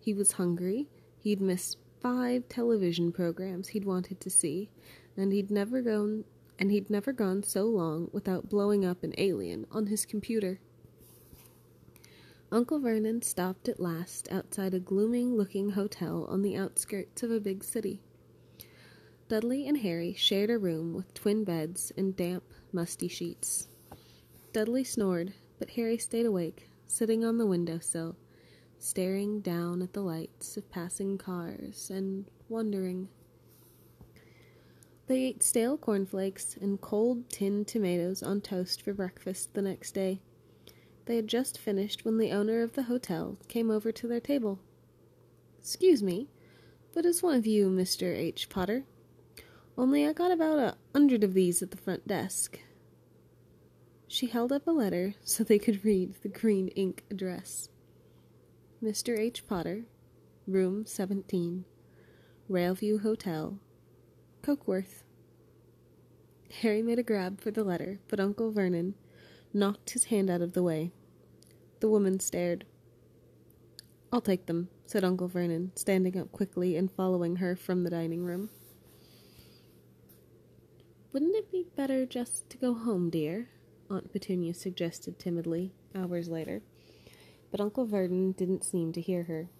He 0.00 0.12
was 0.12 0.32
hungry. 0.32 0.88
He'd 1.20 1.40
missed 1.40 1.78
five 2.00 2.48
television 2.48 3.12
programs 3.12 3.68
he'd 3.68 3.84
wanted 3.84 4.20
to 4.22 4.30
see, 4.30 4.70
and 5.16 5.32
he'd 5.32 5.52
never 5.52 5.82
gone 5.82 6.24
and 6.58 6.72
he'd 6.72 6.90
never 6.90 7.12
gone 7.12 7.44
so 7.44 7.64
long 7.64 8.10
without 8.12 8.48
blowing 8.48 8.84
up 8.84 9.04
an 9.04 9.14
alien 9.16 9.66
on 9.70 9.86
his 9.86 10.04
computer. 10.04 10.58
Uncle 12.50 12.80
Vernon 12.80 13.22
stopped 13.22 13.68
at 13.68 13.80
last 13.80 14.30
outside 14.32 14.74
a 14.74 14.80
glooming 14.80 15.36
looking 15.36 15.70
hotel 15.70 16.26
on 16.28 16.42
the 16.42 16.56
outskirts 16.56 17.22
of 17.22 17.30
a 17.30 17.40
big 17.40 17.62
city. 17.62 18.02
Dudley 19.32 19.66
and 19.66 19.78
Harry 19.78 20.12
shared 20.12 20.50
a 20.50 20.58
room 20.58 20.92
with 20.92 21.14
twin 21.14 21.42
beds 21.42 21.90
and 21.96 22.14
damp, 22.14 22.44
musty 22.70 23.08
sheets. 23.08 23.66
Dudley 24.52 24.84
snored, 24.84 25.32
but 25.58 25.70
Harry 25.70 25.96
stayed 25.96 26.26
awake, 26.26 26.68
sitting 26.86 27.24
on 27.24 27.38
the 27.38 27.46
window 27.46 27.78
sill, 27.78 28.14
staring 28.78 29.40
down 29.40 29.80
at 29.80 29.94
the 29.94 30.02
lights 30.02 30.58
of 30.58 30.70
passing 30.70 31.16
cars 31.16 31.88
and 31.88 32.26
wondering. 32.50 33.08
They 35.06 35.22
ate 35.22 35.42
stale 35.42 35.78
cornflakes 35.78 36.58
and 36.60 36.78
cold 36.78 37.30
tinned 37.30 37.68
tomatoes 37.68 38.22
on 38.22 38.42
toast 38.42 38.82
for 38.82 38.92
breakfast 38.92 39.54
the 39.54 39.62
next 39.62 39.92
day. 39.92 40.20
They 41.06 41.16
had 41.16 41.26
just 41.26 41.56
finished 41.56 42.04
when 42.04 42.18
the 42.18 42.32
owner 42.32 42.60
of 42.60 42.74
the 42.74 42.82
hotel 42.82 43.38
came 43.48 43.70
over 43.70 43.92
to 43.92 44.06
their 44.06 44.20
table. 44.20 44.58
Excuse 45.58 46.02
me, 46.02 46.28
but 46.92 47.06
is 47.06 47.22
one 47.22 47.36
of 47.36 47.46
you 47.46 47.70
Mr. 47.70 48.14
H. 48.14 48.50
Potter? 48.50 48.84
Only 49.76 50.06
I 50.06 50.12
got 50.12 50.30
about 50.30 50.58
a 50.58 50.76
hundred 50.92 51.24
of 51.24 51.32
these 51.32 51.62
at 51.62 51.70
the 51.70 51.78
front 51.78 52.06
desk. 52.06 52.58
She 54.06 54.26
held 54.26 54.52
up 54.52 54.66
a 54.66 54.70
letter 54.70 55.14
so 55.24 55.42
they 55.42 55.58
could 55.58 55.84
read 55.84 56.14
the 56.22 56.28
green 56.28 56.68
ink 56.68 57.04
address. 57.10 57.70
Mr. 58.82 59.18
H. 59.18 59.46
Potter, 59.46 59.84
Room 60.46 60.84
17, 60.84 61.64
Railview 62.50 63.00
Hotel, 63.00 63.58
Cokeworth. 64.42 65.04
Harry 66.60 66.82
made 66.82 66.98
a 66.98 67.02
grab 67.02 67.40
for 67.40 67.50
the 67.50 67.64
letter, 67.64 67.98
but 68.08 68.20
Uncle 68.20 68.50
Vernon 68.50 68.94
knocked 69.54 69.90
his 69.90 70.04
hand 70.06 70.28
out 70.28 70.42
of 70.42 70.52
the 70.52 70.62
way. 70.62 70.90
The 71.80 71.88
woman 71.88 72.20
stared. 72.20 72.66
I'll 74.12 74.20
take 74.20 74.44
them, 74.44 74.68
said 74.84 75.02
Uncle 75.02 75.28
Vernon, 75.28 75.72
standing 75.74 76.18
up 76.18 76.30
quickly 76.30 76.76
and 76.76 76.90
following 76.92 77.36
her 77.36 77.56
from 77.56 77.84
the 77.84 77.90
dining 77.90 78.24
room. 78.24 78.50
Wouldn't 81.12 81.36
it 81.36 81.52
be 81.52 81.66
better 81.76 82.06
just 82.06 82.48
to 82.48 82.56
go 82.56 82.72
home, 82.72 83.10
dear? 83.10 83.50
Aunt 83.90 84.10
Petunia 84.12 84.54
suggested 84.54 85.18
timidly, 85.18 85.74
hours 85.94 86.30
later. 86.30 86.62
But 87.50 87.60
Uncle 87.60 87.84
Vernon 87.84 88.32
didn't 88.32 88.64
seem 88.64 88.92
to 88.92 89.00
hear 89.02 89.24
her. 89.24 89.50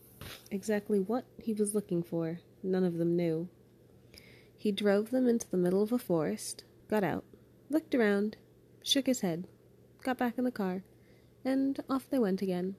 Exactly 0.50 0.98
what 0.98 1.26
he 1.36 1.52
was 1.52 1.74
looking 1.74 2.02
for, 2.02 2.40
none 2.62 2.84
of 2.84 2.96
them 2.96 3.16
knew. 3.16 3.50
He 4.56 4.72
drove 4.72 5.10
them 5.10 5.28
into 5.28 5.46
the 5.50 5.58
middle 5.58 5.82
of 5.82 5.92
a 5.92 5.98
forest, 5.98 6.64
got 6.88 7.04
out, 7.04 7.24
looked 7.68 7.94
around, 7.94 8.38
shook 8.82 9.04
his 9.04 9.20
head, 9.20 9.46
got 10.02 10.16
back 10.16 10.38
in 10.38 10.44
the 10.44 10.50
car, 10.50 10.84
and 11.44 11.82
off 11.90 12.08
they 12.08 12.18
went 12.18 12.40
again. 12.40 12.76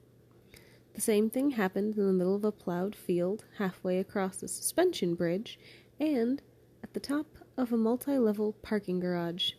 The 0.94 1.00
same 1.00 1.30
thing 1.30 1.50
happened 1.50 1.96
in 1.96 2.06
the 2.08 2.12
middle 2.12 2.34
of 2.34 2.44
a 2.44 2.50
plowed 2.50 2.96
field, 2.96 3.44
halfway 3.58 4.00
across 4.00 4.42
a 4.42 4.48
suspension 4.48 5.14
bridge, 5.14 5.60
and 6.00 6.42
at 6.82 6.92
the 6.92 6.98
top 6.98 7.38
of 7.56 7.72
a 7.72 7.76
multi 7.76 8.18
level 8.18 8.52
parking 8.62 9.00
garage. 9.00 9.52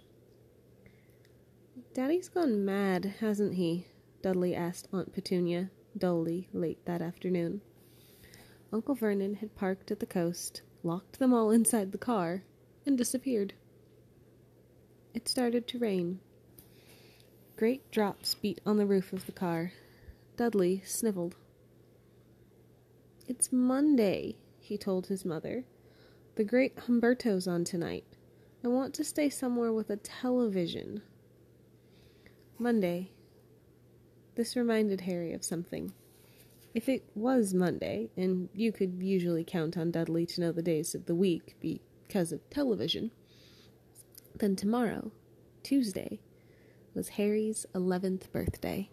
Daddy's 1.94 2.30
gone 2.30 2.66
mad, 2.66 3.16
hasn't 3.20 3.56
he? 3.56 3.88
Dudley 4.22 4.54
asked 4.54 4.90
Aunt 4.92 5.14
Petunia, 5.14 5.70
dully, 5.98 6.50
late 6.52 6.84
that 6.86 7.02
afternoon. 7.02 7.62
Uncle 8.74 8.96
Vernon 8.96 9.36
had 9.36 9.56
parked 9.56 9.92
at 9.92 10.00
the 10.00 10.06
coast, 10.06 10.62
locked 10.84 11.20
them 11.20 11.34
all 11.34 11.52
inside 11.52 11.92
the 11.92 11.98
car, 11.98 12.44
and 12.86 12.98
disappeared. 12.98 13.54
It 15.14 15.30
started 15.30 15.68
to 15.68 15.80
rain. 15.80 16.20
Great 17.56 17.90
drops 17.92 18.36
beat 18.36 18.60
on 18.66 18.76
the 18.76 18.86
roof 18.86 19.14
of 19.14 19.26
the 19.26 19.32
car. 19.32 19.72
Dudley 20.36 20.82
sniveled. 20.86 21.38
It's 23.28 23.54
Monday, 23.54 24.36
he 24.60 24.78
told 24.78 25.08
his 25.08 25.24
mother. 25.24 25.64
The 26.36 26.44
great 26.44 26.76
Humberto's 26.76 27.48
on 27.48 27.64
tonight. 27.64 28.04
I 28.62 28.68
want 28.68 28.94
to 28.96 29.06
stay 29.06 29.30
somewhere 29.30 29.72
with 29.72 29.90
a 29.90 29.96
television. 29.96 31.02
Monday. 32.60 33.12
This 34.36 34.58
reminded 34.58 35.02
Harry 35.02 35.32
of 35.32 35.46
something. 35.46 35.94
If 36.74 36.90
it 36.90 37.06
was 37.16 37.54
Monday, 37.54 38.10
and 38.18 38.50
you 38.54 38.74
could 38.74 39.02
usually 39.02 39.46
count 39.46 39.78
on 39.78 39.92
Dudley 39.92 40.26
to 40.26 40.42
know 40.42 40.52
the 40.52 40.62
days 40.62 40.94
of 40.94 41.06
the 41.06 41.16
week 41.16 41.56
because 41.62 42.34
of 42.34 42.50
television, 42.50 43.12
then 44.36 44.58
tomorrow, 44.58 45.14
Tuesday, 45.64 46.20
was 46.94 47.10
Harry's 47.10 47.66
11th 47.74 48.30
birthday. 48.34 48.90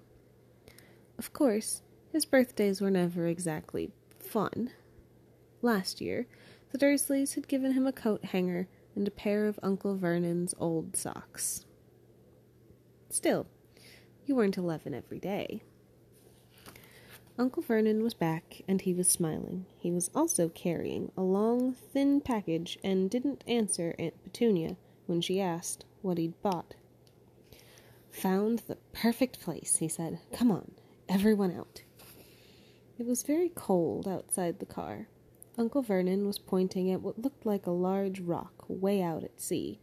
Of 1.19 1.33
course, 1.33 1.83
his 2.13 2.25
birthdays 2.25 2.81
were 2.81 2.91
never 2.91 3.27
exactly 3.27 3.91
fun. 4.21 4.71
Last 5.61 6.01
year, 6.01 6.29
the 6.73 6.79
Dursleys 6.79 7.35
had 7.35 7.49
given 7.49 7.73
him 7.73 7.87
a 7.87 7.93
coat 7.93 8.25
hanger 8.25 8.67
and 8.97 9.07
a 9.07 9.13
pair 9.13 9.47
of 9.47 9.61
Uncle 9.63 9.97
Vernon's 9.97 10.55
old 10.59 10.97
socks. 10.97 11.65
Still, 13.11 13.47
you 14.25 14.35
weren't 14.35 14.57
eleven 14.57 14.95
every 14.95 15.21
day. 15.21 15.63
Uncle 17.39 17.63
Vernon 17.63 18.03
was 18.03 18.15
back, 18.15 18.61
and 18.69 18.83
he 18.83 18.93
was 18.93 19.09
smiling. 19.09 19.65
He 19.79 19.91
was 19.91 20.11
also 20.15 20.49
carrying 20.49 21.11
a 21.17 21.23
long, 21.23 21.75
thin 21.75 22.21
package 22.21 22.79
and 22.85 23.11
didn't 23.11 23.43
answer 23.47 23.95
Aunt 23.99 24.23
Petunia 24.23 24.77
when 25.07 25.23
she 25.23 25.41
asked 25.41 25.85
what 26.03 26.19
he'd 26.19 26.41
bought. 26.43 26.75
Found 28.11 28.61
the 28.61 28.77
perfect 28.93 29.41
place, 29.41 29.77
he 29.77 29.89
said. 29.89 30.21
Come 30.35 30.51
on, 30.51 30.73
everyone 31.09 31.57
out. 31.57 31.83
It 32.99 33.07
was 33.07 33.23
very 33.23 33.51
cold 33.55 34.07
outside 34.07 34.59
the 34.59 34.67
car. 34.67 35.09
Uncle 35.63 35.83
Vernon 35.83 36.27
was 36.27 36.41
pointing 36.41 36.91
at 36.91 37.03
what 37.03 37.23
looked 37.23 37.47
like 37.47 37.69
a 37.69 37.71
large 37.71 38.19
rock 38.19 38.65
way 38.67 39.01
out 39.01 39.23
at 39.23 39.41
sea. 39.41 39.79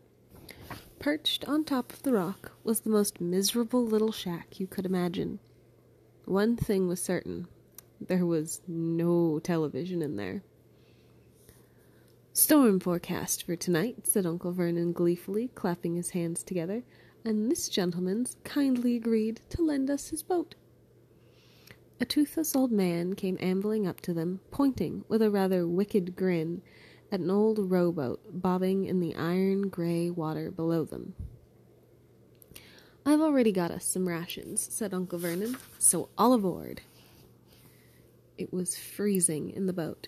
Perched 1.00 1.48
on 1.48 1.63
top 1.63 1.94
of 1.94 2.04
the 2.04 2.12
rock 2.12 2.52
was 2.65 2.82
the 2.82 2.89
most 2.89 3.22
miserable 3.22 3.86
little 3.86 4.12
shack 4.12 4.60
you 4.60 4.68
could 4.68 4.86
imagine. 4.86 5.39
One 6.26 6.58
thing 6.58 6.89
was 6.89 7.02
certain 7.02 7.48
there 8.06 8.26
was 8.26 8.60
no 8.68 9.39
television 9.39 10.02
in 10.02 10.18
there. 10.18 10.44
Storm 12.34 12.82
forecast 12.82 13.44
for 13.44 13.56
tonight, 13.56 14.06
said 14.06 14.26
Uncle 14.26 14.52
Vernon 14.52 14.92
gleefully, 14.92 15.50
clapping 15.56 15.96
his 15.96 16.10
hands 16.10 16.44
together, 16.44 16.84
and 17.24 17.50
this 17.50 17.70
gentleman's 17.70 18.36
kindly 18.44 18.98
agreed 18.98 19.39
to 19.52 19.62
lend 19.62 19.89
us 19.89 20.10
his 20.10 20.24
boat. 20.24 20.56
A 22.02 22.06
toothless 22.06 22.56
old 22.56 22.72
man 22.72 23.14
came 23.14 23.38
ambling 23.42 23.86
up 23.86 24.00
to 24.02 24.14
them, 24.14 24.40
pointing 24.52 25.04
with 25.10 25.22
a 25.22 25.30
rather 25.30 25.68
wicked 25.68 26.16
grin 26.16 26.62
at 27.12 27.20
an 27.20 27.30
old 27.30 27.72
rowboat 27.72 28.22
bobbing 28.32 28.86
in 28.86 29.02
the 29.02 29.16
iron 29.16 29.64
gray 29.70 30.10
water 30.10 30.50
below 30.50 30.86
them. 30.86 31.14
I've 33.06 33.20
already 33.20 33.52
got 33.52 33.72
us 33.72 33.86
some 33.86 34.08
rations, 34.08 34.62
said 34.72 34.94
Uncle 34.94 35.20
Vernon, 35.20 35.58
so 35.78 36.10
all 36.18 36.34
aboard. 36.34 36.82
It 38.38 38.54
was 38.54 38.78
freezing 38.78 39.50
in 39.50 39.66
the 39.66 39.74
boat. 39.74 40.08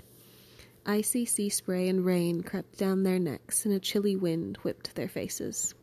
Icy 0.85 1.25
sea 1.25 1.49
spray 1.49 1.89
and 1.89 2.05
rain 2.05 2.41
crept 2.41 2.77
down 2.77 3.03
their 3.03 3.19
necks, 3.19 3.65
and 3.65 3.73
a 3.73 3.79
chilly 3.79 4.15
wind 4.15 4.57
whipped 4.57 4.95
their 4.95 5.09
faces. 5.09 5.73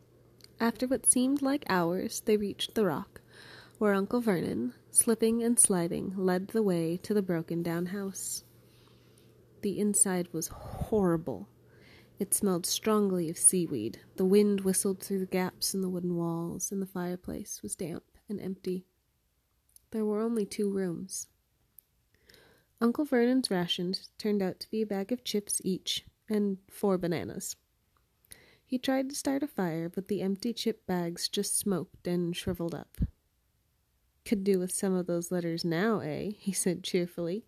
After 0.58 0.86
what 0.86 1.06
seemed 1.06 1.42
like 1.42 1.64
hours, 1.68 2.20
they 2.20 2.36
reached 2.36 2.74
the 2.74 2.86
rock, 2.86 3.20
where 3.78 3.94
Uncle 3.94 4.20
Vernon, 4.20 4.74
slipping 4.98 5.42
and 5.42 5.58
sliding, 5.58 6.12
led 6.16 6.48
the 6.48 6.62
way 6.62 6.96
to 6.98 7.14
the 7.14 7.22
broken 7.22 7.62
down 7.62 7.86
house. 7.86 8.44
The 9.62 9.78
inside 9.78 10.28
was 10.32 10.48
horrible. 10.48 11.48
It 12.18 12.34
smelled 12.34 12.66
strongly 12.66 13.30
of 13.30 13.38
seaweed. 13.38 14.00
The 14.16 14.24
wind 14.24 14.62
whistled 14.62 15.00
through 15.00 15.20
the 15.20 15.26
gaps 15.26 15.72
in 15.72 15.80
the 15.80 15.88
wooden 15.88 16.16
walls, 16.16 16.72
and 16.72 16.82
the 16.82 16.86
fireplace 16.86 17.60
was 17.62 17.76
damp 17.76 18.04
and 18.28 18.40
empty. 18.40 18.86
There 19.92 20.04
were 20.04 20.20
only 20.20 20.44
two 20.44 20.70
rooms. 20.70 21.28
Uncle 22.80 23.04
Vernon's 23.04 23.50
rations 23.50 24.10
turned 24.18 24.42
out 24.42 24.60
to 24.60 24.70
be 24.70 24.82
a 24.82 24.86
bag 24.86 25.12
of 25.12 25.24
chips 25.24 25.60
each 25.64 26.04
and 26.28 26.58
four 26.70 26.98
bananas. 26.98 27.56
He 28.64 28.78
tried 28.78 29.08
to 29.08 29.16
start 29.16 29.42
a 29.42 29.48
fire, 29.48 29.88
but 29.88 30.08
the 30.08 30.22
empty 30.22 30.52
chip 30.52 30.86
bags 30.86 31.28
just 31.28 31.58
smoked 31.58 32.06
and 32.06 32.36
shriveled 32.36 32.74
up. 32.74 32.98
Could 34.28 34.44
do 34.44 34.58
with 34.58 34.74
some 34.74 34.92
of 34.92 35.06
those 35.06 35.32
letters 35.32 35.64
now, 35.64 36.00
eh? 36.00 36.32
he 36.36 36.52
said 36.52 36.84
cheerfully. 36.84 37.46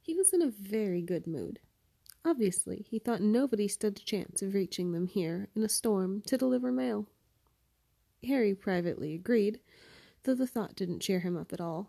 He 0.00 0.12
was 0.12 0.32
in 0.32 0.42
a 0.42 0.50
very 0.50 1.00
good 1.00 1.28
mood. 1.28 1.60
Obviously, 2.24 2.84
he 2.90 2.98
thought 2.98 3.20
nobody 3.20 3.68
stood 3.68 3.96
a 3.96 4.04
chance 4.04 4.42
of 4.42 4.52
reaching 4.52 4.90
them 4.90 5.06
here 5.06 5.46
in 5.54 5.62
a 5.62 5.68
storm 5.68 6.22
to 6.22 6.36
deliver 6.36 6.72
mail. 6.72 7.06
Harry 8.26 8.52
privately 8.52 9.14
agreed, 9.14 9.60
though 10.24 10.34
the 10.34 10.48
thought 10.48 10.74
didn't 10.74 10.98
cheer 10.98 11.20
him 11.20 11.36
up 11.36 11.52
at 11.52 11.60
all. 11.60 11.88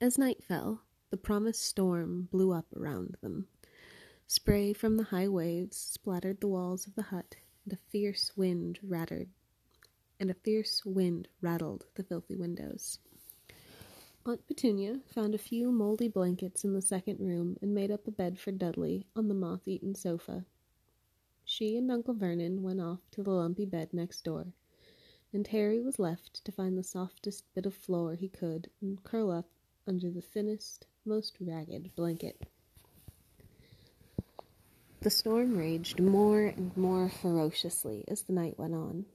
As 0.00 0.16
night 0.16 0.44
fell, 0.44 0.82
the 1.10 1.16
promised 1.16 1.64
storm 1.64 2.28
blew 2.30 2.52
up 2.52 2.66
around 2.76 3.16
them. 3.20 3.48
Spray 4.28 4.72
from 4.72 4.96
the 4.96 5.10
high 5.10 5.26
waves 5.26 5.76
splattered 5.76 6.40
the 6.40 6.46
walls 6.46 6.86
of 6.86 6.94
the 6.94 7.10
hut, 7.10 7.34
and 7.64 7.72
a 7.72 7.90
fierce 7.90 8.30
wind 8.36 8.78
rattled 8.80 9.26
and 10.18 10.30
a 10.30 10.34
fierce 10.34 10.84
wind 10.84 11.28
rattled 11.40 11.86
the 11.94 12.02
filthy 12.02 12.36
windows. 12.36 12.98
Aunt 14.24 14.46
Petunia 14.46 15.00
found 15.14 15.34
a 15.34 15.38
few 15.38 15.70
moldy 15.70 16.08
blankets 16.08 16.64
in 16.64 16.72
the 16.72 16.82
second 16.82 17.20
room 17.20 17.56
and 17.62 17.74
made 17.74 17.92
up 17.92 18.08
a 18.08 18.10
bed 18.10 18.38
for 18.38 18.50
Dudley 18.50 19.06
on 19.14 19.28
the 19.28 19.34
moth 19.34 19.66
eaten 19.66 19.94
sofa. 19.94 20.44
She 21.44 21.76
and 21.76 21.90
Uncle 21.92 22.14
Vernon 22.14 22.64
went 22.64 22.80
off 22.80 22.98
to 23.12 23.22
the 23.22 23.30
lumpy 23.30 23.64
bed 23.64 23.94
next 23.94 24.24
door, 24.24 24.46
and 25.32 25.46
Harry 25.46 25.80
was 25.80 26.00
left 26.00 26.44
to 26.44 26.50
find 26.50 26.76
the 26.76 26.82
softest 26.82 27.44
bit 27.54 27.66
of 27.66 27.74
floor 27.74 28.14
he 28.14 28.28
could 28.28 28.68
and 28.80 29.02
curl 29.04 29.30
up 29.30 29.46
under 29.86 30.10
the 30.10 30.20
thinnest, 30.20 30.86
most 31.04 31.36
ragged 31.40 31.94
blanket. 31.94 32.42
The 35.02 35.10
storm 35.10 35.56
raged 35.56 36.00
more 36.00 36.46
and 36.46 36.76
more 36.76 37.08
ferociously 37.08 38.04
as 38.08 38.22
the 38.22 38.32
night 38.32 38.58
went 38.58 38.74
on. 38.74 39.06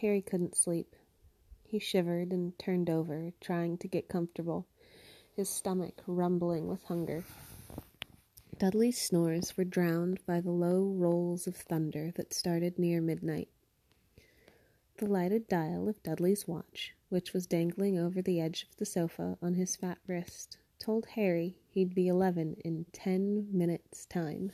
Harry 0.00 0.22
couldn't 0.22 0.56
sleep. 0.56 0.94
He 1.64 1.80
shivered 1.80 2.32
and 2.32 2.56
turned 2.58 2.88
over, 2.88 3.32
trying 3.40 3.78
to 3.78 3.88
get 3.88 4.08
comfortable, 4.08 4.66
his 5.34 5.48
stomach 5.48 6.02
rumbling 6.06 6.68
with 6.68 6.84
hunger. 6.84 7.24
Dudley's 8.58 9.00
snores 9.00 9.56
were 9.56 9.64
drowned 9.64 10.24
by 10.24 10.40
the 10.40 10.52
low 10.52 10.84
rolls 10.84 11.46
of 11.46 11.56
thunder 11.56 12.12
that 12.16 12.32
started 12.32 12.78
near 12.78 13.00
midnight. 13.00 13.48
The 14.98 15.06
lighted 15.06 15.48
dial 15.48 15.88
of 15.88 16.02
Dudley's 16.02 16.46
watch, 16.46 16.94
which 17.08 17.32
was 17.32 17.46
dangling 17.46 17.98
over 17.98 18.22
the 18.22 18.40
edge 18.40 18.66
of 18.70 18.76
the 18.76 18.86
sofa 18.86 19.36
on 19.42 19.54
his 19.54 19.76
fat 19.76 19.98
wrist, 20.06 20.58
told 20.78 21.06
Harry 21.06 21.58
he'd 21.70 21.94
be 21.94 22.06
eleven 22.06 22.54
in 22.64 22.86
ten 22.92 23.48
minutes' 23.52 24.06
time. 24.06 24.52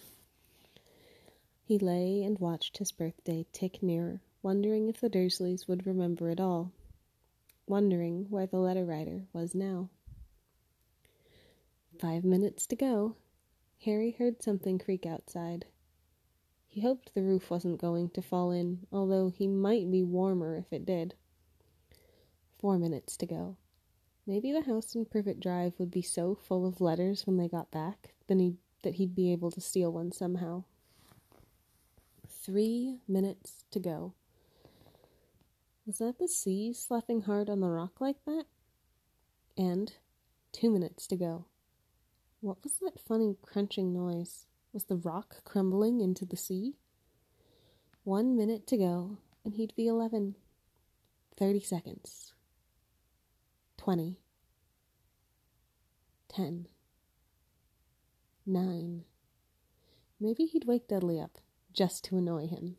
He 1.62 1.78
lay 1.78 2.22
and 2.22 2.38
watched 2.38 2.78
his 2.78 2.92
birthday 2.92 3.46
tick 3.52 3.82
nearer 3.82 4.20
wondering 4.44 4.88
if 4.88 5.00
the 5.00 5.08
Dursleys 5.08 5.66
would 5.66 5.86
remember 5.86 6.28
it 6.28 6.38
all, 6.38 6.70
wondering 7.66 8.26
where 8.28 8.46
the 8.46 8.58
letter 8.58 8.84
writer 8.84 9.22
was 9.32 9.54
now. 9.54 9.88
Five 11.98 12.24
minutes 12.24 12.66
to 12.66 12.76
go. 12.76 13.16
Harry 13.84 14.14
heard 14.18 14.42
something 14.42 14.78
creak 14.78 15.06
outside. 15.06 15.64
He 16.68 16.82
hoped 16.82 17.14
the 17.14 17.22
roof 17.22 17.50
wasn't 17.50 17.80
going 17.80 18.10
to 18.10 18.20
fall 18.20 18.50
in, 18.50 18.86
although 18.92 19.30
he 19.30 19.46
might 19.46 19.90
be 19.90 20.02
warmer 20.02 20.56
if 20.56 20.70
it 20.70 20.84
did. 20.84 21.14
Four 22.58 22.78
minutes 22.78 23.16
to 23.16 23.26
go. 23.26 23.56
Maybe 24.26 24.52
the 24.52 24.62
house 24.62 24.94
in 24.94 25.06
Privet 25.06 25.40
Drive 25.40 25.72
would 25.78 25.90
be 25.90 26.02
so 26.02 26.34
full 26.34 26.66
of 26.66 26.80
letters 26.82 27.26
when 27.26 27.38
they 27.38 27.48
got 27.48 27.70
back 27.70 28.14
then 28.26 28.38
he, 28.38 28.54
that 28.82 28.94
he'd 28.94 29.14
be 29.14 29.32
able 29.32 29.50
to 29.50 29.60
steal 29.60 29.90
one 29.90 30.12
somehow. 30.12 30.64
Three 32.28 32.98
minutes 33.08 33.64
to 33.70 33.80
go. 33.80 34.12
Was 35.86 35.98
that 35.98 36.18
the 36.18 36.28
sea 36.28 36.72
slapping 36.72 37.22
hard 37.22 37.50
on 37.50 37.60
the 37.60 37.68
rock 37.68 38.00
like 38.00 38.16
that? 38.26 38.44
And 39.56 39.92
two 40.50 40.70
minutes 40.70 41.06
to 41.08 41.16
go. 41.16 41.44
What 42.40 42.62
was 42.64 42.78
that 42.78 42.98
funny 42.98 43.36
crunching 43.42 43.92
noise? 43.92 44.46
Was 44.72 44.84
the 44.84 44.96
rock 44.96 45.44
crumbling 45.44 46.00
into 46.00 46.24
the 46.24 46.36
sea? 46.36 46.74
One 48.02 48.36
minute 48.36 48.66
to 48.68 48.76
go, 48.76 49.18
and 49.44 49.54
he'd 49.54 49.74
be 49.76 49.86
eleven. 49.86 50.36
Thirty 51.38 51.60
seconds. 51.60 52.32
Twenty. 53.76 54.20
Ten. 56.28 56.66
Nine. 58.46 59.04
Maybe 60.18 60.46
he'd 60.46 60.66
wake 60.66 60.88
Dudley 60.88 61.20
up 61.20 61.38
just 61.72 62.04
to 62.04 62.16
annoy 62.16 62.46
him. 62.46 62.76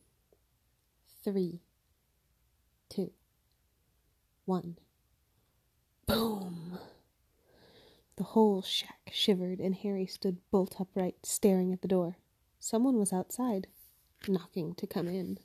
Three 1.24 1.62
two, 2.96 3.12
one. 4.46 4.78
Boom! 6.06 6.80
The 8.16 8.24
whole 8.24 8.62
shack 8.62 9.12
shivered, 9.12 9.60
and 9.60 9.76
Harry 9.76 10.06
stood 10.06 10.38
bolt 10.50 10.80
upright, 10.80 11.18
staring 11.24 11.74
at 11.74 11.82
the 11.82 11.90
door. 11.90 12.18
Someone 12.58 12.98
was 12.98 13.12
outside, 13.12 13.68
knocking 14.30 14.76
to 14.76 14.88
come 14.88 15.10
in. 15.10 15.40